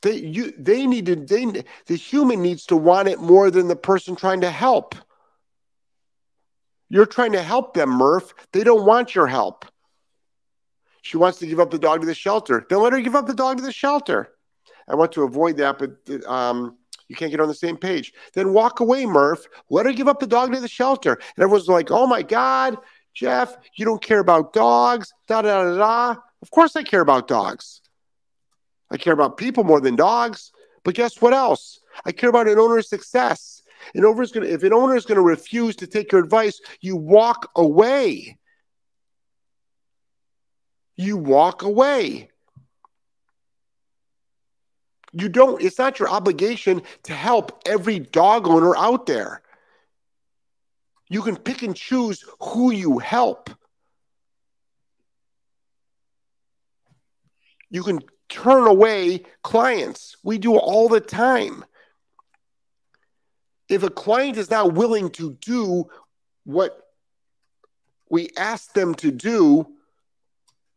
[0.02, 3.76] They you they need to they the human needs to want it more than the
[3.76, 4.94] person trying to help.
[6.88, 8.32] You're trying to help them, Murph.
[8.52, 9.66] They don't want your help.
[11.02, 12.66] She wants to give up the dog to the shelter.
[12.68, 14.34] Then let her give up the dog to the shelter.
[14.88, 16.76] I want to avoid that, but um,
[17.08, 18.12] you can't get on the same page.
[18.34, 19.46] Then walk away, Murph.
[19.70, 21.14] Let her give up the dog to the shelter.
[21.14, 22.78] And everyone's like, oh my God,
[23.14, 25.12] Jeff, you don't care about dogs.
[25.26, 26.20] Da da da da.
[26.40, 27.80] Of course I care about dogs.
[28.90, 30.52] I care about people more than dogs.
[30.84, 31.80] But guess what else?
[32.04, 33.62] I care about an owner's success.
[33.94, 36.96] An owner's gonna, if an owner is going to refuse to take your advice, you
[36.96, 38.38] walk away.
[40.96, 42.30] You walk away.
[45.12, 49.42] You don't, it's not your obligation to help every dog owner out there.
[51.08, 53.50] You can pick and choose who you help.
[57.70, 60.16] You can turn away clients.
[60.22, 61.64] We do all the time.
[63.68, 65.88] If a client is not willing to do
[66.44, 66.78] what
[68.10, 69.66] we ask them to do,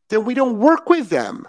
[0.10, 1.47] then we don't work with them.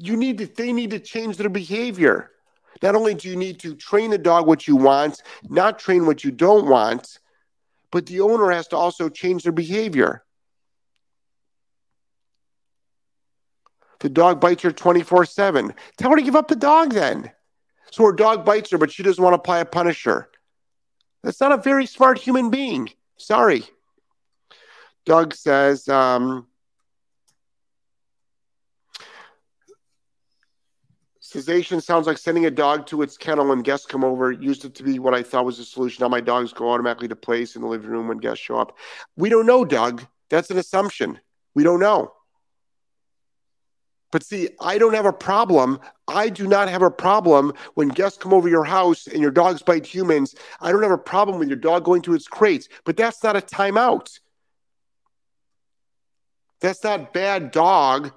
[0.00, 2.30] You need to, they need to change their behavior.
[2.82, 6.24] Not only do you need to train the dog what you want, not train what
[6.24, 7.18] you don't want,
[7.92, 10.24] but the owner has to also change their behavior.
[14.00, 15.74] The dog bites her 24 7.
[15.96, 17.30] Tell her to give up the dog then.
[17.90, 20.30] So her dog bites her, but she doesn't want to apply a punisher.
[21.22, 22.90] That's not a very smart human being.
[23.16, 23.64] Sorry.
[25.04, 26.46] Doug says, um,
[31.30, 34.32] Cessation sounds like sending a dog to its kennel and guests come over.
[34.32, 36.02] Used it to be what I thought was a solution.
[36.02, 38.76] Now my dogs go automatically to place in the living room when guests show up.
[39.16, 40.04] We don't know, Doug.
[40.28, 41.20] That's an assumption.
[41.54, 42.12] We don't know.
[44.10, 45.78] But see, I don't have a problem.
[46.08, 49.62] I do not have a problem when guests come over your house and your dogs
[49.62, 50.34] bite humans.
[50.60, 53.36] I don't have a problem with your dog going to its crates, but that's not
[53.36, 54.18] a timeout.
[56.60, 58.12] That's not bad dog.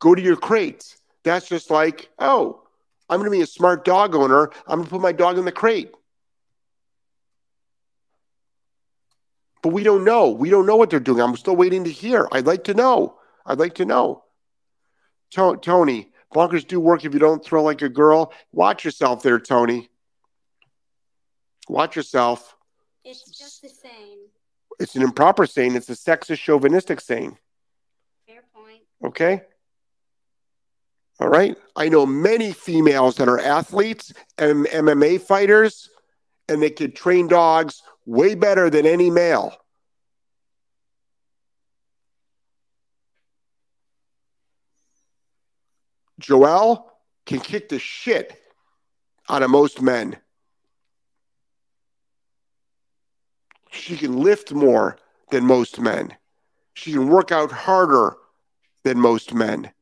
[0.00, 0.96] Go to your crate.
[1.22, 2.62] That's just like, oh,
[3.08, 4.50] I'm going to be a smart dog owner.
[4.66, 5.92] I'm going to put my dog in the crate.
[9.62, 10.28] But we don't know.
[10.28, 11.22] We don't know what they're doing.
[11.22, 12.28] I'm still waiting to hear.
[12.32, 13.18] I'd like to know.
[13.46, 14.23] I'd like to know.
[15.34, 18.32] Tony, bonkers do work if you don't throw like a girl.
[18.52, 19.90] Watch yourself there, Tony.
[21.68, 22.56] Watch yourself.
[23.04, 24.18] It's just the same.
[24.78, 25.74] It's an improper saying.
[25.74, 27.38] It's a sexist, chauvinistic saying.
[28.26, 28.82] Fair point.
[29.04, 29.42] Okay.
[31.20, 31.56] All right.
[31.76, 35.90] I know many females that are athletes and MMA fighters,
[36.48, 39.56] and they could train dogs way better than any male.
[46.20, 46.84] Joelle
[47.26, 48.40] can kick the shit
[49.28, 50.16] out of most men.
[53.70, 54.96] She can lift more
[55.30, 56.16] than most men.
[56.74, 58.16] She can work out harder
[58.84, 59.72] than most men.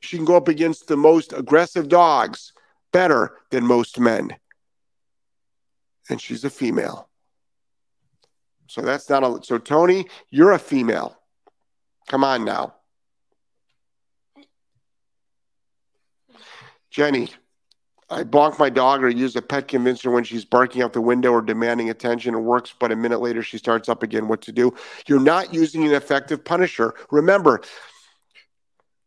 [0.00, 2.52] She can go up against the most aggressive dogs
[2.92, 4.36] better than most men.
[6.08, 7.08] And she's a female.
[8.66, 9.40] So that's not a.
[9.42, 11.18] So, Tony, you're a female.
[12.08, 12.74] Come on now.
[16.90, 17.30] Jenny,
[18.10, 21.30] I bonk my dog or use a pet convincer when she's barking out the window
[21.30, 22.34] or demanding attention.
[22.34, 24.26] It works, but a minute later she starts up again.
[24.26, 24.74] What to do?
[25.06, 26.94] You're not using an effective punisher.
[27.12, 27.60] Remember,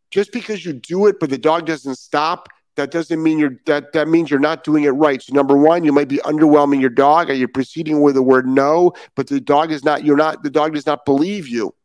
[0.09, 3.91] just because you do it, but the dog doesn't stop, that doesn't mean you're that
[3.93, 5.21] that means you're not doing it right.
[5.21, 7.29] So number one, you might be underwhelming your dog.
[7.29, 8.93] Are you proceeding with the word no?
[9.15, 10.03] But the dog is not.
[10.03, 10.41] You're not.
[10.41, 11.75] The dog does not believe you.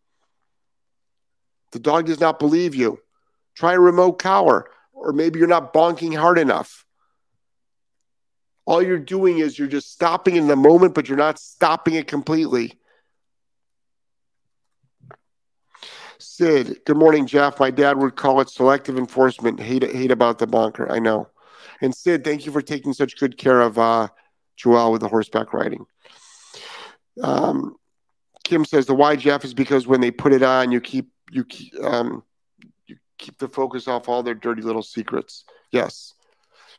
[1.72, 3.00] The dog does not believe you.
[3.54, 4.66] Try a remote collar
[4.98, 6.84] or maybe you're not bonking hard enough.
[8.66, 12.06] All you're doing is you're just stopping in the moment, but you're not stopping it
[12.06, 12.78] completely.
[16.18, 17.58] Sid, good morning, Jeff.
[17.58, 19.60] My dad would call it selective enforcement.
[19.60, 20.90] Hate hate about the bonker.
[20.90, 21.28] I know.
[21.80, 24.08] And Sid, thank you for taking such good care of uh,
[24.56, 25.86] Joel with the horseback riding.
[27.22, 27.76] Um,
[28.44, 31.44] Kim says the why Jeff is because when they put it on, you keep you
[31.44, 32.22] keep um,
[33.18, 35.44] keep the focus off all their dirty little secrets.
[35.70, 36.14] Yes.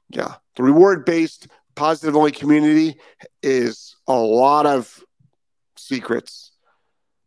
[0.09, 0.35] Yeah.
[0.55, 2.99] The reward based positive only community
[3.43, 5.03] is a lot of
[5.77, 6.51] secrets.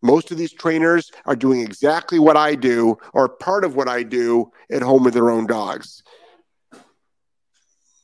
[0.03, 4.03] Most of these trainers are doing exactly what I do or part of what I
[4.03, 6.03] do at home with their own dogs.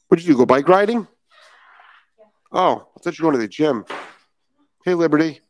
[0.07, 0.39] What did you do?
[0.39, 1.07] Go bike riding?
[2.19, 2.25] Yeah.
[2.53, 3.85] Oh, I thought you were going to the gym.
[4.85, 5.41] Hey, Liberty.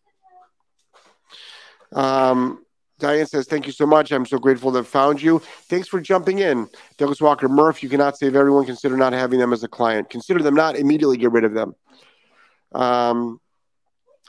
[1.92, 2.64] Um,
[2.98, 4.10] Diane says, Thank you so much.
[4.10, 5.38] I'm so grateful to have found you.
[5.68, 6.68] Thanks for jumping in.
[6.96, 8.66] Douglas Walker Murph, you cannot save everyone.
[8.66, 10.10] Consider not having them as a client.
[10.10, 11.74] Consider them not, immediately get rid of them.
[12.72, 13.40] Um,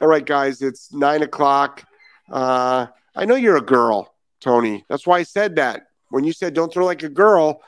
[0.01, 1.86] all right, guys, it's nine o'clock.
[2.32, 4.86] Uh, I know you're a girl, Tony.
[4.88, 5.88] That's why I said that.
[6.09, 7.61] When you said don't throw like a girl,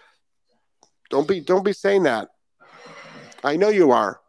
[1.09, 2.29] don't be don't be saying that.
[3.43, 4.19] I know you are.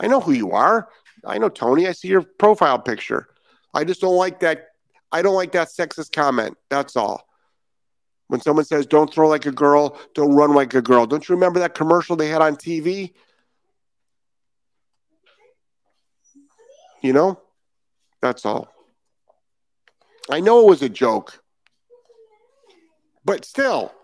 [0.00, 0.88] I know who you are.
[1.24, 1.86] I know Tony.
[1.86, 3.28] I see your profile picture.
[3.72, 4.68] I just don't like that
[5.10, 6.56] I don't like that sexist comment.
[6.68, 7.26] That's all.
[8.28, 11.06] When someone says, don't throw like a girl, don't run like a girl.
[11.06, 13.14] Don't you remember that commercial they had on TV?
[17.02, 17.40] You know?
[18.20, 18.68] That's all.
[20.30, 21.42] I know it was a joke,
[23.24, 23.94] but still,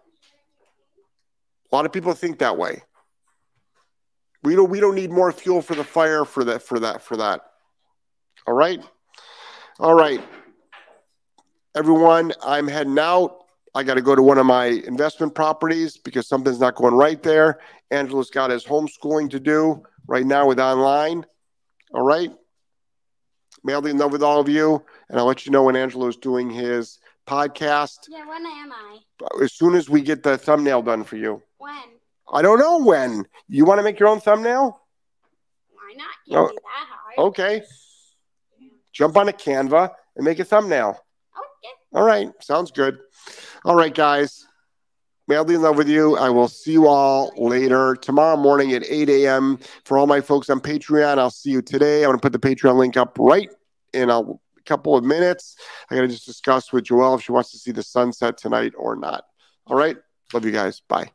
[1.70, 2.82] a lot of people think that way.
[4.42, 7.16] We don't we don't need more fuel for the fire for that for that for
[7.16, 7.42] that.
[8.46, 8.82] All right?
[9.78, 10.20] All right.
[11.76, 13.38] Everyone, I'm heading out.
[13.74, 17.20] I got to go to one of my investment properties because something's not going right
[17.22, 17.58] there.
[17.90, 21.26] Angelo's got his homeschooling to do right now with online.
[21.92, 22.30] All right.
[23.64, 24.84] Madly in love with all of you.
[25.08, 27.98] And I'll let you know when Angelo's doing his podcast.
[28.08, 28.98] Yeah, when am I?
[29.42, 31.42] As soon as we get the thumbnail done for you.
[31.58, 31.74] When?
[32.32, 33.26] I don't know when.
[33.48, 34.80] You want to make your own thumbnail?
[35.72, 36.06] Why not?
[36.28, 37.28] Can't Oh, be that hard.
[37.30, 37.62] Okay.
[38.92, 41.03] Jump on a Canva and make a thumbnail.
[41.94, 42.28] All right.
[42.40, 42.98] Sounds good.
[43.64, 44.46] All right, guys.
[45.26, 46.18] Madly in love with you.
[46.18, 49.58] I will see you all later tomorrow morning at 8 a.m.
[49.84, 52.02] For all my folks on Patreon, I'll see you today.
[52.02, 53.48] I'm going to put the Patreon link up right
[53.94, 54.22] in a
[54.66, 55.56] couple of minutes.
[55.90, 58.72] I got to just discuss with Joelle if she wants to see the sunset tonight
[58.76, 59.24] or not.
[59.66, 59.96] All right.
[60.34, 60.80] Love you guys.
[60.80, 61.10] Bye.